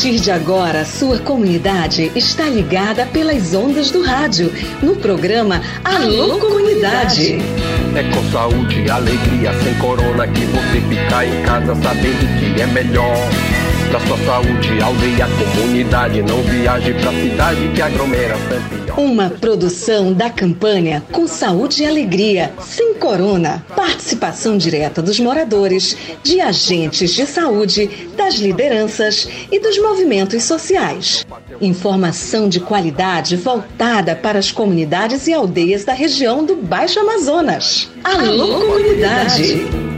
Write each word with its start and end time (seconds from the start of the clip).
partir 0.00 0.18
de 0.18 0.30
agora, 0.30 0.82
sua 0.82 1.18
comunidade 1.18 2.10
está 2.16 2.44
ligada 2.44 3.04
pelas 3.04 3.52
ondas 3.52 3.90
do 3.90 4.02
rádio, 4.02 4.50
no 4.82 4.96
programa 4.96 5.60
Alô, 5.84 6.38
Comunidade. 6.38 7.38
É 7.94 8.02
com 8.04 8.24
saúde 8.32 8.80
e 8.80 8.90
alegria, 8.90 9.52
sem 9.62 9.74
corona, 9.74 10.26
que 10.26 10.46
você 10.46 10.80
fica 10.88 11.26
em 11.26 11.42
casa 11.42 11.74
sabendo 11.74 12.38
que 12.38 12.62
é 12.62 12.66
melhor. 12.68 13.14
Pra 13.90 14.00
sua 14.00 14.16
saúde, 14.24 14.82
aldeia, 14.82 15.28
comunidade, 15.54 16.22
não 16.22 16.42
viaje 16.44 16.94
pra 16.94 17.12
cidade 17.12 17.68
que 17.74 17.82
aglomera 17.82 18.38
sempre. 18.48 18.79
Uma 18.96 19.30
produção 19.30 20.12
da 20.12 20.28
campanha 20.28 21.02
Com 21.12 21.26
Saúde 21.26 21.82
e 21.82 21.86
Alegria, 21.86 22.52
sem 22.60 22.94
corona. 22.94 23.64
Participação 23.74 24.56
direta 24.58 25.00
dos 25.00 25.18
moradores, 25.20 25.96
de 26.22 26.40
agentes 26.40 27.10
de 27.12 27.26
saúde, 27.26 28.08
das 28.16 28.34
lideranças 28.34 29.28
e 29.50 29.58
dos 29.58 29.78
movimentos 29.78 30.44
sociais. 30.44 31.26
Informação 31.60 32.48
de 32.48 32.60
qualidade 32.60 33.36
voltada 33.36 34.14
para 34.14 34.38
as 34.38 34.50
comunidades 34.50 35.26
e 35.26 35.32
aldeias 35.32 35.84
da 35.84 35.92
região 35.92 36.44
do 36.44 36.56
Baixo 36.56 37.00
Amazonas. 37.00 37.90
Alô, 38.04 38.60
comunidade! 38.60 39.89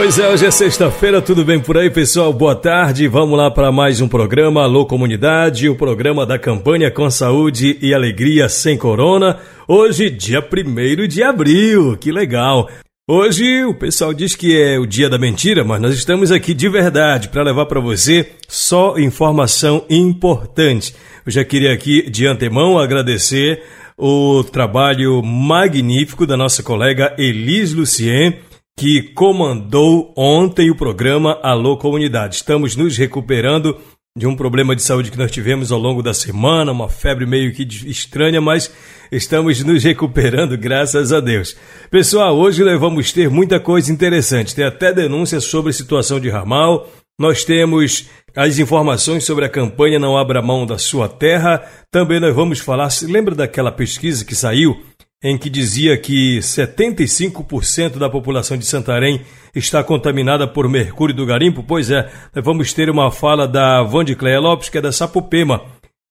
Pois 0.00 0.16
é, 0.16 0.28
hoje 0.28 0.46
é 0.46 0.50
sexta-feira, 0.52 1.20
tudo 1.20 1.44
bem 1.44 1.58
por 1.58 1.76
aí, 1.76 1.90
pessoal? 1.90 2.32
Boa 2.32 2.54
tarde. 2.54 3.08
Vamos 3.08 3.36
lá 3.36 3.50
para 3.50 3.72
mais 3.72 4.00
um 4.00 4.06
programa 4.06 4.62
Alô 4.62 4.86
Comunidade, 4.86 5.68
o 5.68 5.74
programa 5.74 6.24
da 6.24 6.38
campanha 6.38 6.88
com 6.88 7.10
saúde 7.10 7.76
e 7.82 7.92
alegria 7.92 8.48
sem 8.48 8.78
corona. 8.78 9.40
Hoje, 9.66 10.08
dia 10.08 10.38
1 10.40 11.08
de 11.08 11.20
abril, 11.24 11.96
que 11.96 12.12
legal. 12.12 12.70
Hoje 13.10 13.64
o 13.64 13.74
pessoal 13.74 14.14
diz 14.14 14.36
que 14.36 14.56
é 14.56 14.78
o 14.78 14.86
dia 14.86 15.10
da 15.10 15.18
mentira, 15.18 15.64
mas 15.64 15.80
nós 15.80 15.94
estamos 15.94 16.30
aqui 16.30 16.54
de 16.54 16.68
verdade 16.68 17.28
para 17.28 17.42
levar 17.42 17.66
para 17.66 17.80
você 17.80 18.30
só 18.46 18.96
informação 18.98 19.84
importante. 19.90 20.94
Eu 21.26 21.32
já 21.32 21.44
queria 21.44 21.72
aqui 21.72 22.08
de 22.08 22.24
antemão 22.24 22.78
agradecer 22.78 23.64
o 23.98 24.44
trabalho 24.44 25.20
magnífico 25.24 26.24
da 26.24 26.36
nossa 26.36 26.62
colega 26.62 27.16
Elis 27.18 27.72
Lucien 27.72 28.46
que 28.78 29.02
comandou 29.02 30.14
ontem 30.16 30.70
o 30.70 30.76
programa 30.76 31.36
Alô 31.42 31.76
Comunidade. 31.76 32.36
Estamos 32.36 32.76
nos 32.76 32.96
recuperando 32.96 33.76
de 34.16 34.24
um 34.24 34.36
problema 34.36 34.76
de 34.76 34.84
saúde 34.84 35.10
que 35.10 35.18
nós 35.18 35.32
tivemos 35.32 35.72
ao 35.72 35.80
longo 35.80 36.00
da 36.00 36.14
semana, 36.14 36.70
uma 36.70 36.88
febre 36.88 37.26
meio 37.26 37.52
que 37.52 37.64
estranha, 37.90 38.40
mas 38.40 38.72
estamos 39.10 39.64
nos 39.64 39.82
recuperando, 39.82 40.56
graças 40.56 41.12
a 41.12 41.18
Deus. 41.18 41.56
Pessoal, 41.90 42.38
hoje 42.38 42.62
nós 42.62 42.78
vamos 42.78 43.10
ter 43.10 43.28
muita 43.28 43.58
coisa 43.58 43.90
interessante. 43.90 44.54
Tem 44.54 44.64
até 44.64 44.92
denúncias 44.92 45.42
sobre 45.42 45.70
a 45.70 45.74
situação 45.74 46.20
de 46.20 46.28
ramal. 46.28 46.88
Nós 47.20 47.44
temos 47.44 48.08
as 48.36 48.60
informações 48.60 49.24
sobre 49.24 49.44
a 49.44 49.48
campanha 49.48 49.98
Não 49.98 50.16
Abra 50.16 50.40
Mão 50.40 50.64
da 50.64 50.78
Sua 50.78 51.08
Terra. 51.08 51.64
Também 51.90 52.20
nós 52.20 52.32
vamos 52.32 52.60
falar. 52.60 52.90
Lembra 53.02 53.34
daquela 53.34 53.72
pesquisa 53.72 54.24
que 54.24 54.36
saiu 54.36 54.80
em 55.22 55.36
que 55.36 55.50
dizia 55.50 55.96
que 55.98 56.38
75% 56.38 57.98
da 57.98 58.08
população 58.08 58.56
de 58.56 58.64
Santarém 58.64 59.22
está 59.54 59.82
contaminada 59.82 60.46
por 60.46 60.68
mercúrio 60.68 61.14
do 61.14 61.26
garimpo? 61.26 61.62
Pois 61.62 61.90
é, 61.90 62.08
vamos 62.34 62.72
ter 62.72 62.88
uma 62.88 63.10
fala 63.10 63.46
da 63.46 63.82
Vandicleia 63.82 64.38
Lopes, 64.38 64.68
que 64.68 64.78
é 64.78 64.80
da 64.80 64.92
Sapopema, 64.92 65.62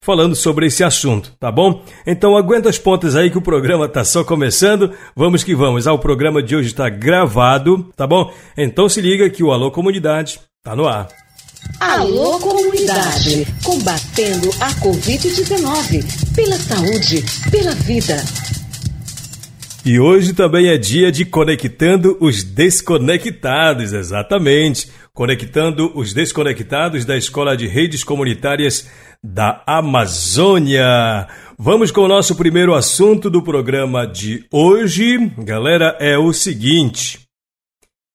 falando 0.04 0.36
sobre 0.36 0.68
esse 0.68 0.84
assunto, 0.84 1.34
tá 1.40 1.52
bom? 1.52 1.84
Então 2.06 2.36
aguenta 2.36 2.70
as 2.70 2.78
pontas 2.78 3.16
aí 3.16 3.30
que 3.30 3.38
o 3.38 3.42
programa 3.42 3.86
está 3.86 4.04
só 4.04 4.24
começando. 4.24 4.92
Vamos 5.16 5.44
que 5.44 5.56
vamos. 5.56 5.88
Ah, 5.88 5.94
o 5.94 6.00
programa 6.00 6.44
de 6.44 6.56
hoje 6.56 6.68
está 6.68 6.90
gravado, 6.90 7.90
tá 7.96 8.06
bom? 8.06 8.32
Então 8.58 8.90
se 8.90 9.00
liga 9.00 9.30
que 9.30 9.44
o 9.44 9.52
Alô 9.52 9.72
Comunidade 9.72 10.40
está 10.58 10.76
no 10.76 10.88
ar. 10.88 11.08
Alô 11.80 12.40
Comunidade, 12.40 13.46
combatendo 13.64 14.50
a 14.60 14.70
Covid-19, 14.76 16.36
pela 16.36 16.58
saúde, 16.58 17.24
pela 17.52 17.74
vida. 17.76 18.24
E 19.88 20.02
hoje 20.02 20.34
também 20.34 20.68
é 20.68 20.78
dia 20.78 21.10
de 21.10 21.24
Conectando 21.24 22.18
os 22.20 22.44
Desconectados, 22.44 23.94
exatamente. 23.94 24.92
Conectando 25.14 25.98
os 25.98 26.14
Desconectados 26.14 27.06
da 27.06 27.16
Escola 27.16 27.56
de 27.56 27.68
Redes 27.68 28.04
Comunitárias 28.04 28.92
da 29.24 29.64
Amazônia. 29.66 31.30
Vamos 31.58 31.90
com 31.90 32.02
o 32.02 32.08
nosso 32.10 32.36
primeiro 32.36 32.76
assunto 32.76 33.30
do 33.30 33.42
programa 33.42 34.06
de 34.06 34.46
hoje. 34.52 35.32
Galera, 35.38 35.96
é 36.02 36.18
o 36.18 36.34
seguinte: 36.34 37.22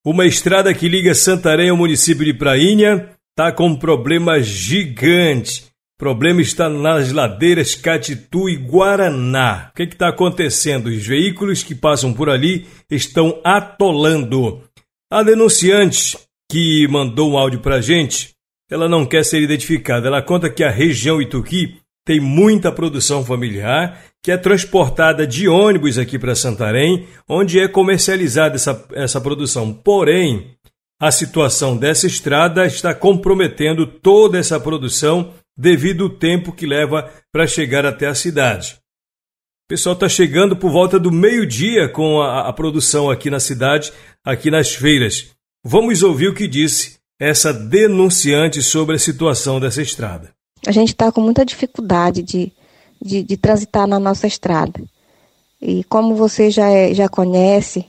uma 0.05 0.27
estrada 0.27 0.75
que 0.75 0.91
liga 0.91 1.15
Santarém 1.15 1.71
ao 1.71 1.77
município 1.79 2.27
de 2.27 2.35
Prainha 2.35 3.09
está 3.31 3.51
com 3.51 3.69
um 3.69 3.77
problema 3.77 4.43
gigante 4.43 5.72
problema 6.03 6.43
está 6.43 6.69
nas 6.69 7.13
ladeiras 7.13 7.77
Catitu 7.77 8.49
e 8.49 8.57
Guaraná. 8.57 9.71
O 9.71 9.77
que 9.77 9.85
está 9.85 10.09
acontecendo? 10.09 10.89
Os 10.89 11.07
veículos 11.07 11.63
que 11.63 11.77
passam 11.77 12.13
por 12.13 12.29
ali 12.29 12.67
estão 12.91 13.41
atolando. 13.45 14.65
A 15.09 15.23
denunciante 15.23 16.19
que 16.51 16.89
mandou 16.89 17.31
um 17.31 17.39
áudio 17.39 17.61
para 17.61 17.77
a 17.77 17.81
gente, 17.81 18.31
ela 18.69 18.89
não 18.89 19.07
quer 19.07 19.25
ser 19.25 19.43
identificada. 19.43 20.09
Ela 20.09 20.21
conta 20.21 20.51
que 20.51 20.65
a 20.65 20.71
região 20.73 21.23
Ituqui 21.23 21.77
tem 22.05 22.19
muita 22.19 22.73
produção 22.73 23.25
familiar 23.25 24.03
que 24.21 24.33
é 24.33 24.37
transportada 24.37 25.25
de 25.25 25.49
ônibus 25.49 25.99
aqui 25.99 26.19
para 26.19 26.35
Santarém, 26.35 27.07
onde 27.29 27.61
é 27.61 27.69
comercializada 27.69 28.57
essa, 28.57 28.85
essa 28.93 29.21
produção. 29.21 29.73
Porém, 29.73 30.57
a 31.01 31.13
situação 31.13 31.77
dessa 31.77 32.09
estrada 32.09 32.67
está 32.67 32.93
comprometendo 32.93 33.87
toda 33.87 34.37
essa 34.37 34.59
produção 34.59 35.33
devido 35.63 36.03
ao 36.03 36.11
tempo 36.11 36.53
que 36.53 36.67
leva 36.67 37.09
para 37.31 37.47
chegar 37.47 37.87
até 37.87 38.09
a 38.09 38.17
cidade. 38.17 38.81
O 39.65 39.69
pessoal 39.69 39.93
está 39.93 40.09
chegando 40.09 40.57
por 40.57 40.73
volta 40.73 40.99
do 40.99 41.13
meio-dia 41.13 41.89
com 41.89 42.21
a, 42.21 42.49
a, 42.49 42.53
produção 42.53 43.09
aqui 43.09 43.31
na 43.31 43.39
cidade, 43.39 43.93
aqui 44.25 44.51
nas 44.51 44.75
feiras. 44.75 45.29
Vamos 45.65 46.03
ouvir 46.03 46.27
o 46.27 46.35
que 46.35 46.49
disse 46.49 46.99
essa 47.17 47.55
denunciante 47.55 48.61
sobre 48.61 48.97
a 48.97 48.99
situação 48.99 49.61
dessa 49.61 49.81
estrada. 49.81 50.31
A 50.67 50.73
gente 50.73 50.89
está 50.89 51.13
com 51.13 51.21
muita 51.21 51.47
dificuldade 51.47 52.25
de, 52.25 52.53
de, 53.01 53.23
de, 53.23 53.37
transitar 53.37 53.87
na 53.87 54.01
nossa 54.01 54.27
estrada. 54.27 54.83
E 55.61 55.85
como 55.85 56.17
você 56.17 56.51
já, 56.51 56.69
é, 56.69 56.93
já 56.93 57.09
conhece, 57.09 57.87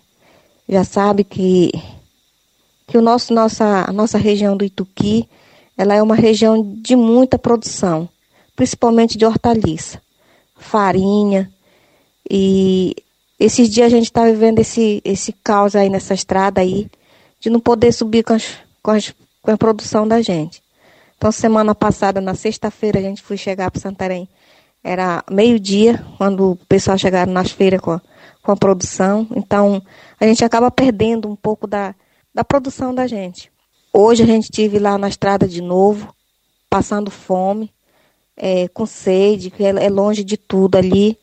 já 0.69 0.83
sabe 0.83 1.23
que, 1.23 1.72
que 2.88 3.00
o 3.00 3.01
nosso, 3.01 3.33
nossa, 3.33 3.85
a 3.89 3.91
nossa 3.91 4.19
região 4.19 4.56
do 4.56 4.63
Ituqui 4.63 5.28
ela 5.78 5.95
é 5.95 6.01
uma 6.01 6.16
região 6.16 6.75
de 6.81 6.95
muita 6.95 7.38
produção, 7.38 8.07
principalmente 8.56 9.17
de 9.17 9.25
hortaliça, 9.25 10.01
farinha. 10.56 11.51
E 12.29 12.95
esses 13.39 13.69
dias 13.69 13.88
a 13.88 13.95
gente 13.95 14.06
está 14.06 14.25
vivendo 14.25 14.59
esse, 14.59 15.01
esse 15.03 15.33
caos 15.44 15.75
aí 15.75 15.89
nessa 15.89 16.13
estrada 16.13 16.62
aí, 16.62 16.89
de 17.39 17.50
não 17.50 17.59
poder 17.59 17.91
subir 17.91 18.23
com, 18.23 18.33
as, 18.33 18.57
com, 18.81 18.91
as, 18.91 19.13
com 19.41 19.51
a 19.51 19.57
produção 19.57 20.07
da 20.07 20.22
gente. 20.22 20.62
Então, 21.17 21.31
semana 21.31 21.73
passada, 21.73 22.19
na 22.19 22.35
sexta-feira, 22.35 23.00
a 23.00 23.01
gente 23.01 23.22
foi 23.22 23.38
chegar 23.38 23.72
para 23.72 23.79
Santarém. 23.79 24.28
Era 24.83 25.23
meio-dia, 25.31 26.03
quando 26.17 26.51
o 26.51 26.56
pessoal 26.67 26.97
chegaram 26.97 27.31
nas 27.31 27.50
feiras 27.50 27.79
com 27.79 27.91
a, 27.91 28.01
com 28.41 28.51
a 28.51 28.57
produção. 28.57 29.25
Então, 29.33 29.81
a 30.19 30.25
gente 30.28 30.44
acaba 30.44 30.69
perdendo 30.69 31.29
um 31.29 31.35
pouco 31.35 31.66
da, 31.66 31.95
da 32.33 32.44
produção 32.44 32.94
da 32.94 33.07
gente. 33.07 33.52
Hoje 33.95 34.23
a 34.23 34.25
gente 34.25 34.49
tive 34.49 34.79
lá 34.79 34.97
na 34.97 35.07
estrada 35.07 35.47
de 35.47 35.61
novo, 35.61 36.11
passando 36.67 37.11
fome, 37.11 37.71
é, 38.35 38.68
com 38.69 38.88
sede, 38.88 39.51
que 39.51 39.63
é, 39.63 39.69
é 39.69 39.88
longe 39.88 40.23
de 40.23 40.35
tudo 40.35 40.77
ali. 40.77 41.15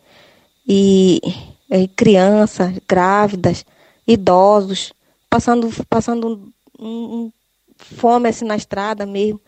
E 0.69 1.21
é, 1.69 1.89
crianças, 1.89 2.73
grávidas, 2.89 3.65
idosos, 4.07 4.93
passando, 5.29 5.69
passando 5.89 6.53
um, 6.79 6.87
um, 6.87 7.33
fome 7.77 8.29
assim 8.29 8.45
na 8.45 8.55
estrada 8.55 9.05
mesmo. 9.05 9.41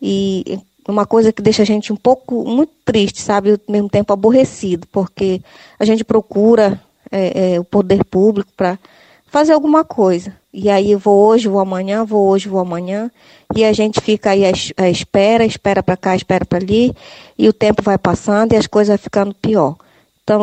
E 0.00 0.58
uma 0.86 1.06
coisa 1.06 1.32
que 1.32 1.40
deixa 1.40 1.62
a 1.62 1.66
gente 1.66 1.90
um 1.90 1.96
pouco, 1.96 2.44
muito 2.44 2.74
triste, 2.84 3.22
sabe? 3.22 3.52
Ao 3.52 3.58
mesmo 3.66 3.88
tempo 3.88 4.12
aborrecido, 4.12 4.86
porque 4.88 5.40
a 5.78 5.86
gente 5.86 6.04
procura 6.04 6.78
é, 7.10 7.54
é, 7.54 7.60
o 7.60 7.64
poder 7.64 8.04
público 8.04 8.52
para 8.54 8.78
fazer 9.26 9.54
alguma 9.54 9.84
coisa. 9.84 10.41
E 10.52 10.68
aí 10.68 10.94
vou 10.94 11.26
hoje, 11.28 11.48
vou 11.48 11.60
amanhã, 11.60 12.04
vou 12.04 12.28
hoje, 12.28 12.48
vou 12.48 12.60
amanhã. 12.60 13.10
E 13.56 13.64
a 13.64 13.72
gente 13.72 14.00
fica 14.00 14.30
aí 14.30 14.44
à 14.44 14.90
espera, 14.90 15.46
espera 15.46 15.82
para 15.82 15.96
cá, 15.96 16.14
espera 16.14 16.44
para 16.44 16.58
ali. 16.58 16.94
E 17.38 17.48
o 17.48 17.52
tempo 17.52 17.82
vai 17.82 17.96
passando 17.96 18.52
e 18.52 18.56
as 18.56 18.66
coisas 18.66 18.88
vão 18.88 18.98
ficando 19.02 19.34
pior. 19.34 19.76
Então, 20.22 20.42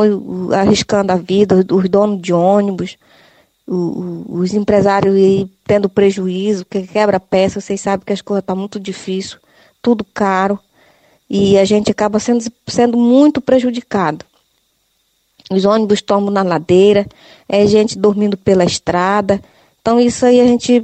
arriscando 0.51 1.11
a 1.11 1.15
vida, 1.15 1.63
os 1.71 1.89
donos 1.89 2.21
de 2.21 2.33
ônibus, 2.33 2.97
os 3.67 4.53
empresários 4.53 5.15
tendo 5.65 5.87
prejuízo, 5.87 6.65
que 6.65 6.87
quebra 6.87 7.19
peça, 7.19 7.61
vocês 7.61 7.79
sabem 7.79 8.03
que 8.03 8.13
as 8.13 8.21
coisas 8.21 8.41
estão 8.41 8.55
tá 8.55 8.59
muito 8.59 8.79
difícil, 8.79 9.37
tudo 9.81 10.03
caro. 10.03 10.59
E 11.29 11.55
a 11.57 11.63
gente 11.63 11.91
acaba 11.91 12.19
sendo, 12.19 12.43
sendo 12.67 12.97
muito 12.97 13.39
prejudicado. 13.39 14.25
Os 15.51 15.65
ônibus 15.65 16.01
tomam 16.01 16.31
na 16.31 16.41
ladeira, 16.41 17.07
é 17.47 17.65
gente 17.67 17.97
dormindo 17.97 18.35
pela 18.35 18.65
estrada. 18.65 19.39
Então 19.81 19.99
isso 19.99 20.25
aí 20.25 20.39
a 20.41 20.45
gente 20.45 20.79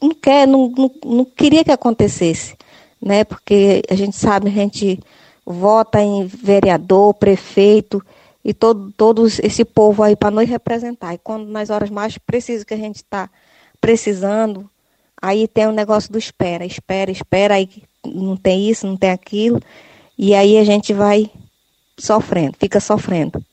não, 0.00 0.14
quer, 0.14 0.46
não, 0.46 0.68
não, 0.68 0.90
não 1.04 1.24
queria 1.24 1.64
que 1.64 1.72
acontecesse, 1.72 2.56
né? 3.00 3.24
Porque 3.24 3.82
a 3.90 3.94
gente 3.94 4.16
sabe, 4.16 4.48
a 4.48 4.52
gente 4.52 4.98
vota 5.44 6.00
em 6.00 6.26
vereador, 6.26 7.14
prefeito 7.14 8.02
e 8.44 8.54
todo, 8.54 8.92
todo 8.96 9.26
esse 9.26 9.64
povo 9.64 10.02
aí 10.02 10.16
para 10.16 10.30
nos 10.30 10.48
representar. 10.48 11.14
E 11.14 11.18
quando 11.18 11.46
nas 11.46 11.70
horas 11.70 11.90
mais 11.90 12.16
precisas 12.18 12.64
que 12.64 12.74
a 12.74 12.78
gente 12.78 12.96
está 12.96 13.28
precisando, 13.80 14.68
aí 15.20 15.48
tem 15.48 15.66
o 15.66 15.72
negócio 15.72 16.12
do 16.12 16.18
espera, 16.18 16.64
espera, 16.64 17.10
espera, 17.10 17.54
aí 17.54 17.68
não 18.04 18.36
tem 18.36 18.68
isso, 18.68 18.86
não 18.86 18.96
tem 18.96 19.10
aquilo, 19.10 19.60
e 20.16 20.34
aí 20.34 20.58
a 20.58 20.64
gente 20.64 20.92
vai 20.92 21.30
sofrendo, 21.98 22.56
fica 22.58 22.80
sofrendo. 22.80 23.44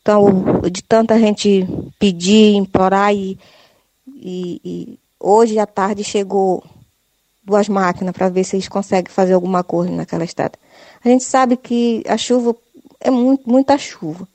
Então, 0.00 0.60
de 0.70 0.82
tanta 0.82 1.18
gente 1.18 1.66
pedir, 1.98 2.56
implorar, 2.56 3.14
e, 3.14 3.38
e, 4.24 4.60
e 4.64 4.98
hoje 5.20 5.58
à 5.58 5.66
tarde 5.66 6.02
chegou 6.02 6.64
duas 7.42 7.68
máquinas 7.68 8.14
para 8.14 8.30
ver 8.30 8.42
se 8.42 8.56
eles 8.56 8.68
conseguem 8.68 9.12
fazer 9.12 9.34
alguma 9.34 9.62
coisa 9.62 9.92
naquela 9.92 10.24
estrada. 10.24 10.58
A 11.04 11.08
gente 11.08 11.24
sabe 11.24 11.58
que 11.58 12.02
a 12.08 12.16
chuva 12.16 12.56
é 12.98 13.10
muito, 13.10 13.48
muita 13.48 13.76
chuva. 13.76 14.26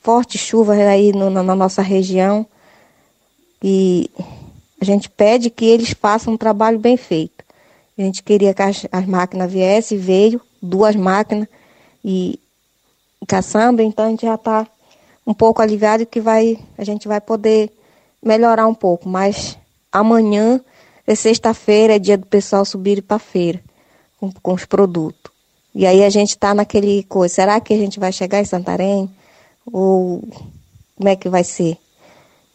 Forte 0.00 0.36
chuva 0.36 0.74
aí 0.74 1.12
no, 1.12 1.30
na 1.30 1.54
nossa 1.54 1.80
região. 1.80 2.46
E 3.62 4.10
a 4.78 4.84
gente 4.84 5.08
pede 5.08 5.48
que 5.48 5.64
eles 5.64 5.92
façam 5.92 6.34
um 6.34 6.36
trabalho 6.36 6.78
bem 6.78 6.98
feito. 6.98 7.42
A 7.96 8.02
gente 8.02 8.22
queria 8.22 8.52
que 8.52 8.62
as, 8.62 8.86
as 8.92 9.06
máquinas 9.06 9.50
viessem, 9.50 9.96
veio, 9.96 10.40
duas 10.60 10.94
máquinas 10.94 11.48
e 12.04 12.38
caçamba, 13.26 13.82
então 13.82 14.06
a 14.06 14.08
gente 14.08 14.26
já 14.26 14.34
está 14.34 14.66
um 15.26 15.34
pouco 15.34 15.62
aliviado 15.62 16.06
que 16.06 16.20
vai, 16.20 16.58
a 16.76 16.84
gente 16.84 17.06
vai 17.06 17.20
poder 17.20 17.70
melhorar 18.22 18.66
um 18.66 18.74
pouco. 18.74 19.08
Mas 19.08 19.58
amanhã 19.92 20.60
é 21.06 21.14
sexta-feira, 21.14 21.96
é 21.96 21.98
dia 21.98 22.16
do 22.16 22.26
pessoal 22.26 22.64
subir 22.64 23.02
para 23.02 23.18
feira 23.18 23.60
com, 24.18 24.30
com 24.30 24.52
os 24.52 24.64
produtos. 24.64 25.32
E 25.74 25.86
aí 25.86 26.04
a 26.04 26.10
gente 26.10 26.30
está 26.30 26.52
naquele 26.52 27.04
coisa, 27.04 27.34
será 27.34 27.60
que 27.60 27.72
a 27.72 27.76
gente 27.76 27.98
vai 27.98 28.12
chegar 28.12 28.40
em 28.40 28.44
Santarém? 28.44 29.10
Ou 29.72 30.22
como 30.96 31.08
é 31.08 31.16
que 31.16 31.28
vai 31.28 31.44
ser? 31.44 31.78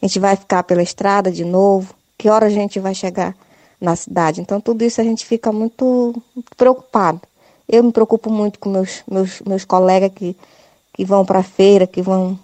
A 0.02 0.06
gente 0.06 0.20
vai 0.20 0.36
ficar 0.36 0.64
pela 0.64 0.84
estrada 0.84 1.32
de 1.32 1.46
novo? 1.46 1.96
Que 2.18 2.30
hora 2.30 2.46
a 2.46 2.50
gente 2.50 2.80
vai 2.80 2.94
chegar 2.94 3.36
na 3.80 3.96
cidade? 3.96 4.42
Então 4.42 4.60
tudo 4.60 4.84
isso 4.84 5.02
a 5.02 5.04
gente 5.04 5.26
fica 5.26 5.52
muito, 5.52 6.22
preocupado. 6.58 7.22
Eu 7.68 7.84
me 7.84 7.92
preocupo 7.92 8.30
muito 8.30 8.60
com 8.60 8.70
meus, 8.70 9.02
meus, 9.10 9.42
meus 9.42 9.66
colegas 9.66 10.12
que, 10.14 10.36
que 10.94 11.06
vão 11.06 11.26
para 11.26 11.40
a 11.40 11.44
feira, 11.44 11.88
que 11.88 12.02
vão 12.02 12.38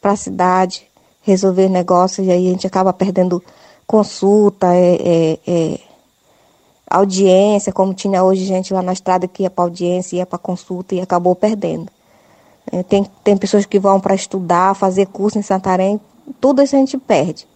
para 0.00 0.12
a 0.12 0.16
cidade 0.16 0.85
resolver 1.26 1.68
negócios, 1.68 2.24
e 2.26 2.30
aí 2.30 2.46
a 2.46 2.50
gente 2.50 2.66
acaba 2.66 2.92
perdendo 2.92 3.42
consulta, 3.84 4.72
é, 4.72 4.94
é, 4.94 5.38
é 5.46 5.80
audiência, 6.88 7.72
como 7.72 7.92
tinha 7.92 8.22
hoje 8.22 8.44
gente 8.44 8.72
lá 8.72 8.80
na 8.80 8.92
estrada 8.92 9.26
que 9.26 9.42
ia 9.42 9.50
para 9.50 9.64
audiência, 9.64 10.16
ia 10.16 10.26
para 10.26 10.38
consulta 10.38 10.94
e 10.94 11.00
acabou 11.00 11.34
perdendo. 11.34 11.88
É, 12.70 12.82
tem, 12.84 13.04
tem 13.24 13.36
pessoas 13.36 13.66
que 13.66 13.78
vão 13.78 14.00
para 14.00 14.14
estudar, 14.14 14.74
fazer 14.74 15.06
curso 15.06 15.36
em 15.36 15.42
Santarém, 15.42 16.00
tudo 16.40 16.62
isso 16.62 16.76
a 16.76 16.78
gente 16.78 16.96
perde. 16.96 17.46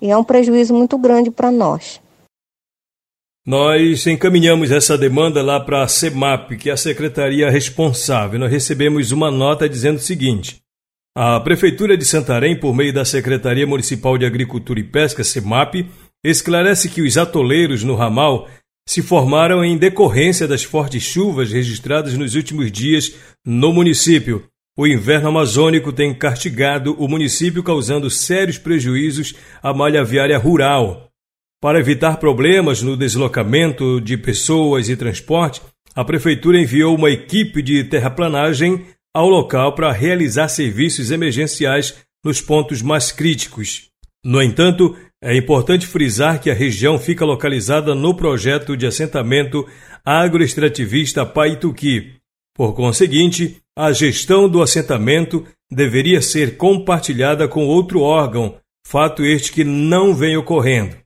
E 0.00 0.10
é 0.10 0.16
um 0.16 0.24
prejuízo 0.24 0.74
muito 0.74 0.98
grande 0.98 1.30
para 1.30 1.50
nós. 1.50 2.00
Nós 3.46 4.06
encaminhamos 4.06 4.70
essa 4.70 4.96
demanda 4.96 5.42
lá 5.42 5.60
para 5.60 5.82
a 5.82 5.88
CEMAP, 5.88 6.56
que 6.56 6.68
é 6.68 6.72
a 6.72 6.78
secretaria 6.78 7.50
responsável. 7.50 8.38
Nós 8.38 8.50
recebemos 8.50 9.12
uma 9.12 9.30
nota 9.30 9.68
dizendo 9.68 9.96
o 9.96 10.00
seguinte: 10.00 10.63
a 11.16 11.38
Prefeitura 11.38 11.96
de 11.96 12.04
Santarém, 12.04 12.58
por 12.58 12.74
meio 12.74 12.92
da 12.92 13.04
Secretaria 13.04 13.66
Municipal 13.66 14.18
de 14.18 14.26
Agricultura 14.26 14.80
e 14.80 14.82
Pesca, 14.82 15.22
CEMAP, 15.22 15.88
esclarece 16.24 16.88
que 16.88 17.02
os 17.02 17.16
atoleiros 17.16 17.84
no 17.84 17.94
ramal 17.94 18.48
se 18.88 19.00
formaram 19.00 19.64
em 19.64 19.78
decorrência 19.78 20.48
das 20.48 20.64
fortes 20.64 21.04
chuvas 21.04 21.52
registradas 21.52 22.14
nos 22.14 22.34
últimos 22.34 22.70
dias 22.72 23.14
no 23.46 23.72
município. 23.72 24.44
O 24.76 24.88
inverno 24.88 25.28
amazônico 25.28 25.92
tem 25.92 26.12
castigado 26.12 26.96
o 26.98 27.06
município, 27.06 27.62
causando 27.62 28.10
sérios 28.10 28.58
prejuízos 28.58 29.34
à 29.62 29.72
malha 29.72 30.04
viária 30.04 30.36
rural. 30.36 31.10
Para 31.62 31.78
evitar 31.78 32.16
problemas 32.16 32.82
no 32.82 32.96
deslocamento 32.96 34.00
de 34.00 34.16
pessoas 34.16 34.88
e 34.88 34.96
transporte, 34.96 35.62
a 35.94 36.04
Prefeitura 36.04 36.60
enviou 36.60 36.96
uma 36.96 37.08
equipe 37.08 37.62
de 37.62 37.84
terraplanagem 37.84 38.84
ao 39.14 39.28
local 39.28 39.74
para 39.74 39.92
realizar 39.92 40.48
serviços 40.48 41.12
emergenciais 41.12 41.94
nos 42.24 42.40
pontos 42.40 42.82
mais 42.82 43.12
críticos. 43.12 43.88
No 44.24 44.42
entanto, 44.42 44.96
é 45.22 45.36
importante 45.36 45.86
frisar 45.86 46.40
que 46.40 46.50
a 46.50 46.54
região 46.54 46.98
fica 46.98 47.24
localizada 47.24 47.94
no 47.94 48.14
projeto 48.14 48.76
de 48.76 48.86
assentamento 48.86 49.66
agroextrativista 50.04 51.24
Paituqui. 51.24 52.14
Por 52.54 52.74
conseguinte, 52.74 53.60
a 53.76 53.92
gestão 53.92 54.48
do 54.48 54.62
assentamento 54.62 55.46
deveria 55.70 56.20
ser 56.20 56.56
compartilhada 56.56 57.48
com 57.48 57.66
outro 57.66 58.00
órgão, 58.00 58.56
fato 58.86 59.24
este 59.24 59.52
que 59.52 59.64
não 59.64 60.14
vem 60.14 60.36
ocorrendo. 60.36 60.96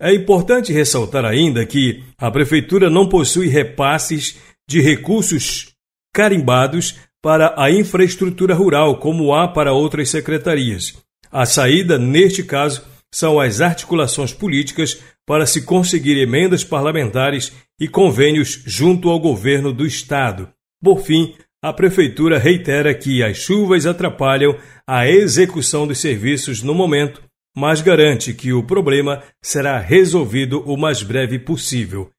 É 0.00 0.14
importante 0.14 0.72
ressaltar 0.72 1.24
ainda 1.24 1.66
que 1.66 2.04
a 2.16 2.30
Prefeitura 2.30 2.88
não 2.88 3.08
possui 3.08 3.48
repasses 3.48 4.38
de 4.68 4.80
recursos 4.80 5.72
carimbados 6.14 6.96
para 7.22 7.54
a 7.56 7.70
infraestrutura 7.70 8.54
rural, 8.54 8.98
como 8.98 9.34
há 9.34 9.48
para 9.48 9.72
outras 9.72 10.08
secretarias. 10.10 10.96
A 11.30 11.44
saída, 11.44 11.98
neste 11.98 12.42
caso, 12.42 12.82
são 13.12 13.40
as 13.40 13.60
articulações 13.60 14.32
políticas 14.32 15.02
para 15.26 15.46
se 15.46 15.62
conseguir 15.62 16.18
emendas 16.18 16.64
parlamentares 16.64 17.52
e 17.80 17.88
convênios 17.88 18.62
junto 18.66 19.10
ao 19.10 19.18
governo 19.18 19.72
do 19.72 19.86
Estado. 19.86 20.48
Por 20.82 21.00
fim, 21.00 21.34
a 21.62 21.72
Prefeitura 21.72 22.38
reitera 22.38 22.94
que 22.94 23.22
as 23.22 23.36
chuvas 23.36 23.84
atrapalham 23.84 24.56
a 24.86 25.08
execução 25.08 25.86
dos 25.86 25.98
serviços 25.98 26.62
no 26.62 26.74
momento, 26.74 27.22
mas 27.56 27.80
garante 27.80 28.32
que 28.32 28.52
o 28.52 28.62
problema 28.62 29.22
será 29.42 29.78
resolvido 29.78 30.62
o 30.62 30.76
mais 30.76 31.02
breve 31.02 31.38
possível. 31.38 32.10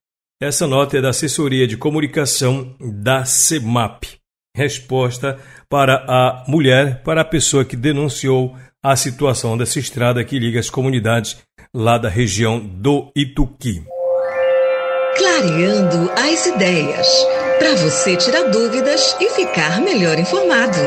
Essa 0.42 0.66
nota 0.66 0.98
é 0.98 1.00
da 1.00 1.10
Assessoria 1.10 1.66
de 1.66 1.76
Comunicação 1.76 2.76
da 2.78 3.24
CEMAP. 3.24 4.19
Resposta 4.56 5.38
para 5.68 6.04
a 6.08 6.44
mulher, 6.48 7.02
para 7.02 7.20
a 7.20 7.24
pessoa 7.24 7.64
que 7.64 7.76
denunciou 7.76 8.56
a 8.82 8.96
situação 8.96 9.56
dessa 9.56 9.78
estrada 9.78 10.24
que 10.24 10.38
liga 10.38 10.58
as 10.58 10.70
comunidades 10.70 11.36
lá 11.72 11.98
da 11.98 12.08
região 12.08 12.58
do 12.58 13.12
Ituqui. 13.14 13.82
Clareando 15.16 16.10
as 16.12 16.46
ideias, 16.46 17.06
para 17.58 17.74
você 17.76 18.16
tirar 18.16 18.50
dúvidas 18.50 19.16
e 19.20 19.28
ficar 19.30 19.80
melhor 19.80 20.18
informado. 20.18 20.78